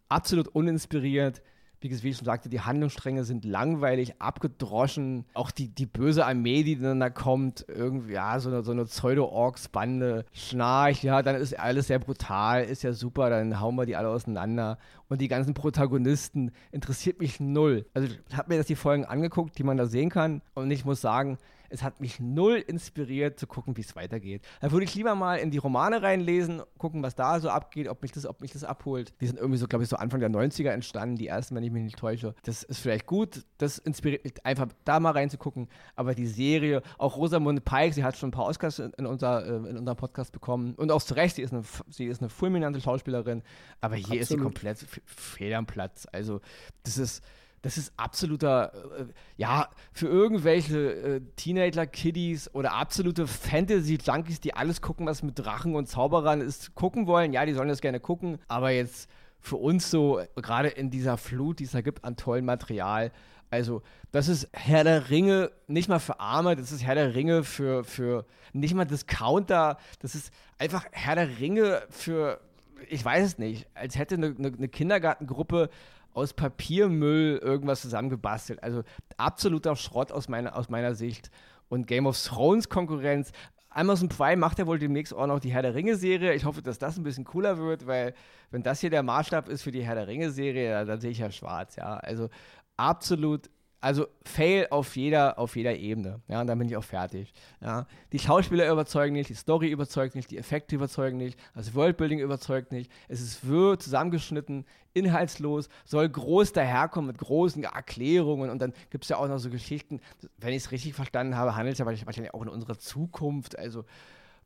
absolut 0.09 0.49
uninspiriert. 0.49 1.43
Wie 1.81 1.87
ich 1.87 2.17
schon 2.17 2.25
sagte, 2.25 2.49
die 2.49 2.61
Handlungsstränge 2.61 3.23
sind 3.23 3.45
langweilig, 3.45 4.21
abgedroschen. 4.21 5.27
Auch 5.33 5.53
die, 5.53 5.69
die 5.69 5.87
böse 5.87 6.27
Armee, 6.27 6.65
die 6.65 6.77
dann 6.77 6.99
da 6.99 7.09
kommt, 7.09 7.67
irgendwie, 7.69 8.15
ja, 8.15 8.41
so 8.41 8.49
eine, 8.49 8.65
so 8.65 8.73
eine 8.73 8.85
Pseudo-Orks-Bande, 8.87 10.25
schnarcht, 10.33 11.05
ja, 11.05 11.23
dann 11.23 11.37
ist 11.37 11.57
alles 11.57 11.87
sehr 11.87 12.01
brutal, 12.01 12.65
ist 12.65 12.83
ja 12.83 12.93
super, 12.93 13.31
dann 13.31 13.61
hauen 13.61 13.77
wir 13.77 13.87
die 13.87 13.95
alle 13.95 14.09
auseinander. 14.09 14.77
Und 15.09 15.21
die 15.21 15.29
ganzen 15.29 15.55
Protagonisten 15.55 16.51
interessiert 16.73 17.21
mich 17.21 17.39
null. 17.39 17.87
Also 17.95 18.09
ich 18.09 18.37
habe 18.37 18.49
mir 18.49 18.59
das 18.59 18.67
die 18.67 18.75
Folgen 18.75 19.05
angeguckt, 19.05 19.57
die 19.57 19.63
man 19.63 19.77
da 19.77 19.87
sehen 19.87 20.11
kann. 20.11 20.43
Und 20.55 20.73
ich 20.73 20.85
muss 20.85 21.01
sagen, 21.01 21.39
es 21.69 21.83
hat 21.83 22.01
mich 22.01 22.21
null 22.21 22.57
inspiriert 22.57 23.39
zu 23.39 23.47
gucken, 23.47 23.77
wie 23.77 23.83
es 23.83 23.95
weitergeht. 23.97 24.43
Da 24.61 24.73
würde 24.73 24.85
ich 24.85 24.95
lieber 24.95 25.15
mal 25.15 25.37
in 25.37 25.51
die 25.51 25.59
Romane 25.59 26.03
reinlesen, 26.03 26.63
gucken, 26.79 27.03
was 27.03 27.15
da 27.15 27.41
so 27.41 27.51
abgeht, 27.51 27.89
ob 27.89 28.03
mich 28.03 28.13
das, 28.13 28.27
ob 28.27 28.41
mich 28.41 28.53
das 28.53 28.65
abholt. 28.65 29.13
Die 29.21 29.27
sind 29.27 29.39
irgendwie 29.39 29.59
so, 29.59 29.67
glaube 29.67 29.85
ich, 29.85 29.91
so 29.91 29.97
Anfang 29.97 30.21
der 30.21 30.31
90er 30.31 30.71
entstanden, 30.71 31.17
die 31.17 31.27
ersten, 31.27 31.55
wenn 31.55 31.65
ich 31.65 31.71
mich 31.71 31.83
nicht 31.83 31.99
täusche. 31.99 32.35
Das 32.43 32.63
ist 32.63 32.81
vielleicht 32.81 33.07
gut, 33.07 33.45
das 33.59 33.79
inspiriert 33.79 34.25
mich 34.25 34.35
einfach 34.45 34.69
da 34.85 35.01
mal 35.01 35.13
reinzugucken. 35.13 35.69
Aber 35.95 36.15
die 36.15 36.27
Serie, 36.27 36.83
auch 36.97 37.17
Rosamunde 37.17 37.61
Pike, 37.61 37.95
sie 37.95 38.05
hat 38.05 38.17
schon 38.17 38.29
ein 38.29 38.33
paar 38.33 38.47
Oscars 38.47 38.79
in, 38.79 39.07
unser, 39.07 39.45
äh, 39.45 39.71
in 39.71 39.77
unserem 39.79 39.97
Podcast 39.97 40.33
bekommen. 40.33 40.75
Und 40.75 40.91
auch 40.91 41.03
zu 41.03 41.15
Recht, 41.15 41.37
sie 41.37 41.43
ist 41.43 41.53
eine, 41.53 41.63
sie 41.91 42.07
ist 42.07 42.21
eine 42.21 42.31
fulminante 42.31 42.81
Schauspielerin. 42.81 43.43
Aber 43.81 43.97
hier 43.97 44.05
Absolut. 44.05 44.21
ist 44.23 44.29
sie 44.29 44.37
komplett 44.37 44.87
fehl 45.05 45.55
am 45.55 45.67
Platz. 45.67 46.07
Also, 46.13 46.41
das 46.83 46.99
ist 46.99 47.23
das 47.63 47.77
ist 47.79 47.93
absoluter, 47.97 48.73
äh, 48.99 49.05
ja, 49.37 49.69
für 49.93 50.07
irgendwelche 50.07 50.93
äh, 50.93 51.21
Teenager-Kiddies 51.37 52.55
oder 52.55 52.75
absolute 52.75 53.27
Fantasy-Junkies, 53.27 54.41
die 54.41 54.55
alles 54.55 54.81
gucken, 54.81 55.07
was 55.07 55.23
mit 55.23 55.39
Drachen 55.39 55.75
und 55.75 55.87
Zauberern 55.87 56.41
ist, 56.41 56.75
gucken 56.75 57.07
wollen. 57.07 57.33
Ja, 57.33 57.45
die 57.47 57.53
sollen 57.53 57.69
das 57.69 57.81
gerne 57.81 58.01
gucken, 58.01 58.39
aber 58.49 58.71
jetzt 58.71 59.09
für 59.41 59.57
uns 59.57 59.91
so, 59.91 60.21
gerade 60.37 60.69
in 60.69 60.91
dieser 60.91 61.17
Flut, 61.17 61.61
die 61.61 61.65
es 61.65 61.73
da 61.73 61.81
gibt 61.81 62.05
an 62.05 62.17
tollem 62.17 62.45
Material, 62.45 63.13
also, 63.51 63.83
das 64.13 64.29
ist 64.29 64.49
Herr 64.53 64.85
der 64.85 65.09
Ringe 65.09 65.51
nicht 65.69 65.89
mal 65.89 66.01
für 66.01 66.21
Arme, 66.21 66.55
das 66.55 66.71
ist 66.71 66.85
Herr 66.85 66.95
der 66.95 67.15
Ringe 67.15 67.45
für, 67.45 67.83
für 67.83 68.27
nicht 68.53 68.75
mal 68.75 68.85
Discounter, 68.85 69.79
das 70.01 70.15
ist 70.15 70.33
einfach 70.59 70.85
Herr 70.93 71.15
der 71.15 71.39
Ringe 71.39 71.83
für, 71.89 72.41
ich 72.89 73.03
weiß 73.03 73.25
es 73.25 73.39
nicht, 73.39 73.67
als 73.75 73.97
hätte 73.97 74.17
eine, 74.17 74.35
eine, 74.39 74.49
eine 74.49 74.69
Kindergartengruppe 74.69 75.71
aus 76.19 76.35
Papiermüll 76.35 77.39
irgendwas 77.43 77.81
zusammengebastelt. 77.83 78.63
Also 78.63 78.83
absoluter 79.17 79.77
Schrott 79.77 80.13
aus 80.13 80.29
meiner, 80.29 80.57
aus 80.57 80.69
meiner 80.69 80.95
Sicht. 80.95 81.31
Und 81.69 81.87
Game 81.87 82.07
of 82.07 82.21
Thrones 82.21 82.69
Konkurrenz, 82.69 83.31
Amazon 83.71 84.09
Prime 84.09 84.39
macht 84.39 84.59
ja 84.59 84.67
wohl 84.67 84.79
demnächst 84.79 85.15
auch 85.15 85.27
noch 85.27 85.39
die 85.39 85.53
Herr 85.53 85.63
der 85.63 85.75
Ringe-Serie. 85.75 86.35
Ich 86.35 86.45
hoffe, 86.45 86.63
dass 86.63 86.79
das 86.79 86.97
ein 86.97 87.05
bisschen 87.05 87.25
cooler 87.25 87.59
wird, 87.59 87.87
weil 87.87 88.15
wenn 88.51 88.63
das 88.63 88.81
hier 88.81 88.91
der 88.91 89.03
Maßstab 89.03 89.49
ist 89.49 89.63
für 89.63 89.71
die 89.71 89.85
Herr 89.85 89.95
der 89.95 90.09
Ringe-Serie, 90.09 90.85
dann 90.85 91.01
sehe 91.01 91.11
ich 91.11 91.19
ja 91.19 91.31
schwarz, 91.31 91.77
ja. 91.77 91.97
Also 91.99 92.29
absolut 92.77 93.51
also 93.81 94.09
Fail 94.25 94.67
auf 94.71 94.97
jeder, 94.97 95.39
auf 95.39 95.55
jeder 95.55 95.77
Ebene. 95.77 96.21
Ja, 96.27 96.41
und 96.41 96.49
dann 96.49 96.59
bin 96.59 96.69
ich 96.69 96.77
auch 96.77 96.85
fertig. 96.85 97.33
Ja. 97.61 97.87
Die 98.13 98.19
Schauspieler 98.19 98.71
überzeugen 98.71 99.15
nicht, 99.15 99.31
die 99.31 99.35
Story 99.35 99.69
überzeugt 99.71 100.15
nicht, 100.15 100.31
die 100.31 100.39
Effekte 100.39 100.75
überzeugen 100.75 101.17
nicht, 101.17 101.39
das 101.55 101.75
Worldbuilding 101.75 102.19
überzeugt 102.19 102.73
nicht. 102.73 102.91
Es 103.09 103.21
ist 103.21 103.47
wirr, 103.47 103.79
zusammengeschnitten, 103.79 104.65
inhaltslos, 104.95 105.69
soll 105.85 106.09
groß 106.09 106.53
daherkommen 106.53 107.07
mit 107.07 107.19
großen 107.19 107.63
Erklärungen 107.63 108.51
und 108.51 108.61
dann 108.61 108.73
gibt 108.91 109.05
es 109.05 109.11
ja 109.11 109.17
auch 109.17 109.29
noch 109.29 109.39
so 109.39 109.51
Geschichten. 109.51 110.01
Wenn 110.39 110.51
ich 110.51 110.65
es 110.65 110.73
richtig 110.73 110.95
verstanden 110.95 111.37
habe, 111.37 111.55
handelt 111.55 111.75
es 111.75 111.79
ja 111.79 111.87
wahrscheinlich 111.87 112.35
auch 112.35 112.43
in 112.43 112.49
unserer 112.49 112.79
Zukunft. 112.79 113.59
Also 113.59 113.85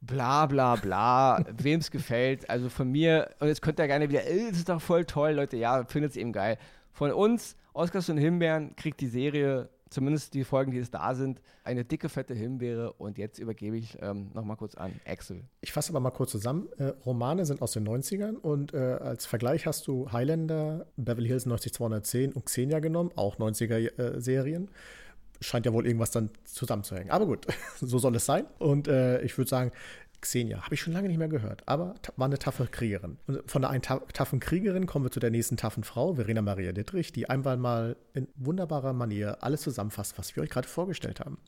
bla 0.02 0.46
bla 0.46 0.76
bla, 0.76 1.42
wem 1.56 1.80
es 1.80 1.90
gefällt. 1.90 2.50
Also 2.50 2.68
von 2.68 2.90
mir, 2.90 3.30
und 3.40 3.48
jetzt 3.48 3.62
könnt 3.62 3.80
ihr 3.80 3.86
gerne 3.86 4.10
wieder, 4.10 4.20
das 4.20 4.58
ist 4.58 4.68
doch 4.68 4.80
voll 4.80 5.06
toll, 5.06 5.32
Leute, 5.32 5.56
ja, 5.56 5.84
findet 5.84 6.10
es 6.10 6.16
eben 6.16 6.32
geil. 6.32 6.58
Von 6.92 7.10
uns 7.12 7.56
Oscars 7.72 8.08
und 8.08 8.18
Himbeeren 8.18 8.76
kriegt 8.76 9.00
die 9.00 9.08
Serie, 9.08 9.68
zumindest 9.88 10.34
die 10.34 10.44
Folgen, 10.44 10.72
die 10.72 10.78
es 10.78 10.90
da 10.90 11.14
sind, 11.14 11.40
eine 11.64 11.84
dicke, 11.84 12.08
fette 12.08 12.34
Himbeere. 12.34 12.92
Und 12.94 13.18
jetzt 13.18 13.38
übergebe 13.38 13.76
ich 13.76 13.96
ähm, 14.00 14.30
nochmal 14.34 14.56
kurz 14.56 14.74
an 14.74 14.92
Axel. 15.06 15.44
Ich 15.60 15.72
fasse 15.72 15.90
aber 15.90 16.00
mal 16.00 16.10
kurz 16.10 16.32
zusammen. 16.32 16.68
Äh, 16.78 16.92
Romane 17.06 17.46
sind 17.46 17.62
aus 17.62 17.72
den 17.72 17.86
90ern 17.86 18.34
und 18.34 18.74
äh, 18.74 18.78
als 18.78 19.26
Vergleich 19.26 19.66
hast 19.66 19.86
du 19.86 20.10
Highlander, 20.12 20.86
Beverly 20.96 21.28
Hills 21.28 21.46
90210 21.46 22.32
und 22.32 22.46
Xenia 22.46 22.80
genommen, 22.80 23.10
auch 23.16 23.38
90er-Serien. 23.38 24.64
Äh, 24.64 24.70
Scheint 25.40 25.66
ja 25.66 25.72
wohl 25.72 25.86
irgendwas 25.86 26.12
dann 26.12 26.30
zusammenzuhängen. 26.44 27.10
Aber 27.10 27.26
gut, 27.26 27.46
so 27.80 27.98
soll 27.98 28.14
es 28.14 28.24
sein. 28.24 28.46
Und 28.58 28.86
äh, 28.86 29.20
ich 29.22 29.36
würde 29.36 29.48
sagen, 29.48 29.72
Xenia, 30.22 30.62
habe 30.62 30.74
ich 30.74 30.80
schon 30.80 30.92
lange 30.92 31.08
nicht 31.08 31.18
mehr 31.18 31.28
gehört, 31.28 31.62
aber 31.66 31.94
war 32.16 32.26
eine 32.26 32.38
taffe 32.38 32.66
Kriegerin. 32.66 33.18
Und 33.26 33.50
von 33.50 33.62
der 33.62 33.70
einen 33.70 33.82
taffen 33.82 34.40
Kriegerin 34.40 34.86
kommen 34.86 35.04
wir 35.04 35.10
zu 35.10 35.20
der 35.20 35.30
nächsten 35.30 35.56
taffen 35.56 35.84
Frau, 35.84 36.14
Verena 36.14 36.40
Maria 36.40 36.72
Dittrich, 36.72 37.12
die 37.12 37.28
einmal 37.28 37.56
mal 37.56 37.96
in 38.14 38.28
wunderbarer 38.36 38.92
Manier 38.92 39.38
alles 39.42 39.62
zusammenfasst, 39.62 40.16
was 40.18 40.34
wir 40.34 40.42
euch 40.42 40.50
gerade 40.50 40.68
vorgestellt 40.68 41.20
haben. 41.20 41.38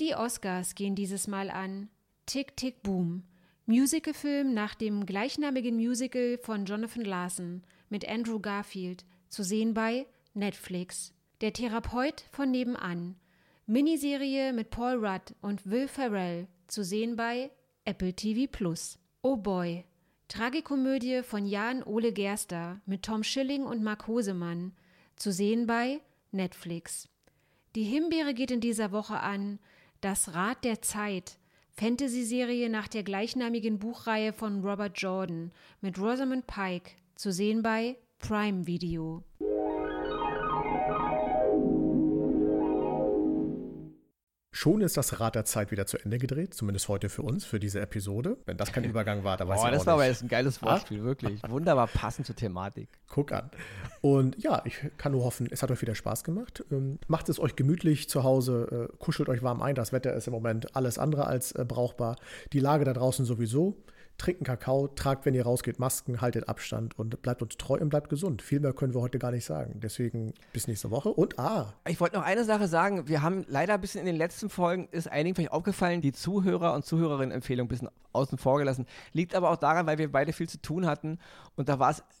Die 0.00 0.16
Oscars 0.16 0.74
gehen 0.74 0.96
dieses 0.96 1.28
Mal 1.28 1.48
an 1.48 1.88
Tick 2.26 2.56
Tick 2.56 2.82
Boom, 2.82 3.22
Musicalfilm 3.66 4.52
nach 4.52 4.74
dem 4.74 5.06
gleichnamigen 5.06 5.76
Musical 5.76 6.38
von 6.42 6.64
Jonathan 6.64 7.04
Larson 7.04 7.62
mit 7.88 8.08
Andrew 8.08 8.40
Garfield, 8.40 9.04
zu 9.28 9.44
sehen 9.44 9.74
bei 9.74 10.06
Netflix. 10.34 11.12
Der 11.40 11.52
Therapeut 11.52 12.24
von 12.32 12.50
nebenan, 12.50 13.16
Miniserie 13.66 14.52
mit 14.52 14.70
Paul 14.70 15.04
Rudd 15.06 15.36
und 15.40 15.70
Will 15.70 15.86
Ferrell, 15.86 16.48
zu 16.66 16.82
sehen 16.82 17.14
bei 17.14 17.52
Apple 17.84 18.12
TV 18.12 18.50
Plus. 18.50 18.98
Oh 19.22 19.36
Boy, 19.36 19.84
Tragikomödie 20.26 21.22
von 21.22 21.46
Jan 21.46 21.84
Ole 21.84 22.12
Gerster 22.12 22.80
mit 22.86 23.04
Tom 23.04 23.22
Schilling 23.22 23.62
und 23.62 23.84
Mark 23.84 24.08
Hosemann, 24.08 24.72
zu 25.14 25.30
sehen 25.30 25.68
bei 25.68 26.00
Netflix. 26.32 27.08
Die 27.76 27.84
Himbeere 27.84 28.34
geht 28.34 28.50
in 28.50 28.60
dieser 28.60 28.90
Woche 28.90 29.20
an 29.20 29.60
Das 30.00 30.34
Rad 30.34 30.64
der 30.64 30.82
Zeit, 30.82 31.38
Fantasy-Serie 31.70 32.68
nach 32.68 32.88
der 32.88 33.04
gleichnamigen 33.04 33.78
Buchreihe 33.78 34.32
von 34.32 34.64
Robert 34.64 35.00
Jordan 35.00 35.52
mit 35.80 36.00
Rosamund 36.00 36.48
Pike, 36.48 36.96
zu 37.14 37.30
sehen 37.30 37.62
bei 37.62 37.96
Prime 38.18 38.66
Video. 38.66 39.22
Schon 44.62 44.80
ist 44.80 44.96
das 44.96 45.18
Rad 45.18 45.34
der 45.34 45.44
Zeit 45.44 45.72
wieder 45.72 45.86
zu 45.86 45.98
Ende 45.98 46.18
gedreht, 46.18 46.54
zumindest 46.54 46.86
heute 46.86 47.08
für 47.08 47.22
uns, 47.22 47.44
für 47.44 47.58
diese 47.58 47.80
Episode. 47.80 48.36
Wenn 48.46 48.56
das 48.58 48.72
kein 48.72 48.84
Übergang 48.88 49.24
war, 49.24 49.36
da 49.36 49.48
weiß 49.48 49.58
oh, 49.58 49.62
ich 49.62 49.66
auch 49.66 49.72
das 49.72 49.86
war 49.86 49.94
aber 49.94 50.06
jetzt 50.06 50.22
ein 50.22 50.28
geiles 50.28 50.62
Wortspiel, 50.62 51.00
ah? 51.00 51.02
wirklich. 51.02 51.42
Wunderbar 51.48 51.88
passend 51.88 52.28
zur 52.28 52.36
Thematik. 52.36 52.88
Guck 53.08 53.32
an. 53.32 53.50
Und 54.02 54.40
ja, 54.40 54.62
ich 54.64 54.78
kann 54.98 55.10
nur 55.10 55.24
hoffen, 55.24 55.48
es 55.50 55.64
hat 55.64 55.72
euch 55.72 55.82
wieder 55.82 55.96
Spaß 55.96 56.22
gemacht. 56.22 56.64
Ähm, 56.70 57.00
macht 57.08 57.28
es 57.28 57.40
euch 57.40 57.56
gemütlich 57.56 58.08
zu 58.08 58.22
Hause, 58.22 58.88
äh, 58.88 58.96
kuschelt 58.98 59.28
euch 59.28 59.42
warm 59.42 59.62
ein. 59.62 59.74
Das 59.74 59.92
Wetter 59.92 60.14
ist 60.14 60.28
im 60.28 60.32
Moment 60.32 60.76
alles 60.76 60.96
andere 60.96 61.26
als 61.26 61.50
äh, 61.50 61.64
brauchbar. 61.66 62.14
Die 62.52 62.60
Lage 62.60 62.84
da 62.84 62.92
draußen 62.92 63.24
sowieso 63.24 63.82
trinkt 64.18 64.44
Kakao, 64.44 64.88
tragt, 64.88 65.26
wenn 65.26 65.34
ihr 65.34 65.44
rausgeht, 65.44 65.78
Masken, 65.78 66.20
haltet 66.20 66.48
Abstand 66.48 66.98
und 66.98 67.22
bleibt 67.22 67.42
uns 67.42 67.56
treu 67.56 67.78
und 67.78 67.88
bleibt 67.88 68.08
gesund. 68.08 68.42
Viel 68.42 68.60
mehr 68.60 68.72
können 68.72 68.94
wir 68.94 69.00
heute 69.00 69.18
gar 69.18 69.30
nicht 69.32 69.44
sagen. 69.44 69.80
Deswegen 69.82 70.32
bis 70.52 70.68
nächste 70.68 70.90
Woche 70.90 71.10
und 71.10 71.38
ah. 71.38 71.74
Ich 71.88 72.00
wollte 72.00 72.16
noch 72.16 72.24
eine 72.24 72.44
Sache 72.44 72.68
sagen. 72.68 73.08
Wir 73.08 73.22
haben 73.22 73.44
leider 73.48 73.74
ein 73.74 73.80
bisschen 73.80 74.00
in 74.00 74.06
den 74.06 74.16
letzten 74.16 74.48
Folgen, 74.48 74.88
ist 74.90 75.08
einigen 75.10 75.34
vielleicht 75.34 75.52
aufgefallen, 75.52 76.00
die 76.00 76.12
Zuhörer- 76.12 76.74
und 76.74 76.84
Zuhörerinnen-Empfehlung 76.84 77.66
ein 77.66 77.68
bisschen 77.68 77.88
außen 78.12 78.38
vor 78.38 78.58
gelassen. 78.58 78.86
Liegt 79.12 79.34
aber 79.34 79.50
auch 79.50 79.56
daran, 79.56 79.86
weil 79.86 79.98
wir 79.98 80.10
beide 80.10 80.32
viel 80.32 80.48
zu 80.48 80.60
tun 80.60 80.86
hatten 80.86 81.18
und 81.56 81.68
da 81.68 81.78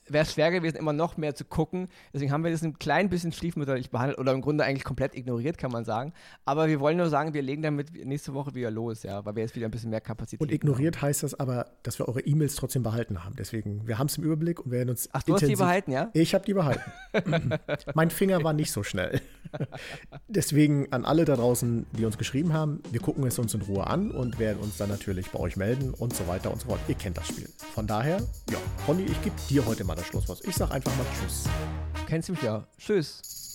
wäre 0.08 0.24
es 0.24 0.32
schwer 0.32 0.50
gewesen, 0.50 0.76
immer 0.76 0.92
noch 0.92 1.16
mehr 1.16 1.34
zu 1.34 1.44
gucken. 1.44 1.88
Deswegen 2.12 2.32
haben 2.32 2.44
wir 2.44 2.50
das 2.50 2.62
ein 2.62 2.78
klein 2.78 3.08
bisschen 3.08 3.32
stiefmütterlich 3.32 3.90
behandelt 3.90 4.18
oder 4.18 4.32
im 4.32 4.40
Grunde 4.40 4.64
eigentlich 4.64 4.84
komplett 4.84 5.14
ignoriert, 5.14 5.58
kann 5.58 5.70
man 5.70 5.84
sagen. 5.84 6.12
Aber 6.44 6.68
wir 6.68 6.80
wollen 6.80 6.96
nur 6.96 7.08
sagen, 7.08 7.34
wir 7.34 7.42
legen 7.42 7.62
damit 7.62 7.92
nächste 8.04 8.34
Woche 8.34 8.54
wieder 8.54 8.70
los, 8.70 9.02
ja, 9.02 9.24
weil 9.24 9.36
wir 9.36 9.42
jetzt 9.42 9.56
wieder 9.56 9.66
ein 9.66 9.70
bisschen 9.70 9.90
mehr 9.90 10.00
Kapazität 10.00 10.40
haben. 10.40 10.48
Und 10.48 10.54
ignoriert 10.54 10.96
haben. 10.96 11.08
heißt 11.08 11.22
das 11.22 11.38
aber, 11.38 11.66
dass 11.82 11.98
wir 11.98 12.08
eure 12.08 12.20
E-Mails 12.20 12.56
trotzdem 12.56 12.82
behalten 12.82 13.24
haben. 13.24 13.36
Deswegen, 13.36 13.86
wir 13.86 13.98
haben 13.98 14.06
es 14.06 14.18
im 14.18 14.24
Überblick 14.24 14.60
und 14.64 14.70
werden 14.70 14.90
uns. 14.90 15.08
Ach, 15.12 15.22
du 15.22 15.34
hast 15.34 15.46
die 15.46 15.56
behalten, 15.56 15.92
ja? 15.92 16.10
Ich 16.12 16.34
habe 16.34 16.44
die 16.44 16.54
behalten. 16.54 16.90
mein 17.94 18.10
Finger 18.10 18.42
war 18.44 18.52
nicht 18.52 18.72
so 18.72 18.82
schnell. 18.82 19.20
Deswegen 20.28 20.92
an 20.92 21.04
alle 21.04 21.24
da 21.24 21.36
draußen, 21.36 21.86
die 21.92 22.04
uns 22.04 22.18
geschrieben 22.18 22.52
haben, 22.52 22.82
wir 22.90 23.00
gucken 23.00 23.26
es 23.26 23.38
uns 23.38 23.54
in 23.54 23.62
Ruhe 23.62 23.86
an 23.86 24.10
und 24.10 24.38
werden 24.38 24.60
uns 24.60 24.76
dann 24.76 24.88
natürlich 24.88 25.30
bei 25.30 25.38
euch 25.38 25.56
melden 25.56 25.94
und 25.94 26.14
so 26.14 26.26
weiter 26.26 26.50
und 26.52 26.60
so 26.60 26.68
fort. 26.68 26.80
Ihr 26.88 26.94
kennt 26.94 27.16
das 27.16 27.28
Spiel. 27.28 27.48
Von 27.74 27.86
daher, 27.86 28.18
ja, 28.50 28.58
Ronny, 28.86 29.04
ich 29.04 29.22
gebe 29.22 29.36
dir 29.48 29.66
heute 29.66 29.84
mal 29.84 29.94
das 29.94 30.06
Schlusswort. 30.06 30.40
Ich 30.44 30.56
sage 30.56 30.72
einfach 30.72 30.94
mal 30.96 31.06
Tschüss. 31.20 31.44
Kennst 32.06 32.28
du 32.28 32.32
mich 32.32 32.42
ja. 32.42 32.66
Tschüss. 32.78 33.51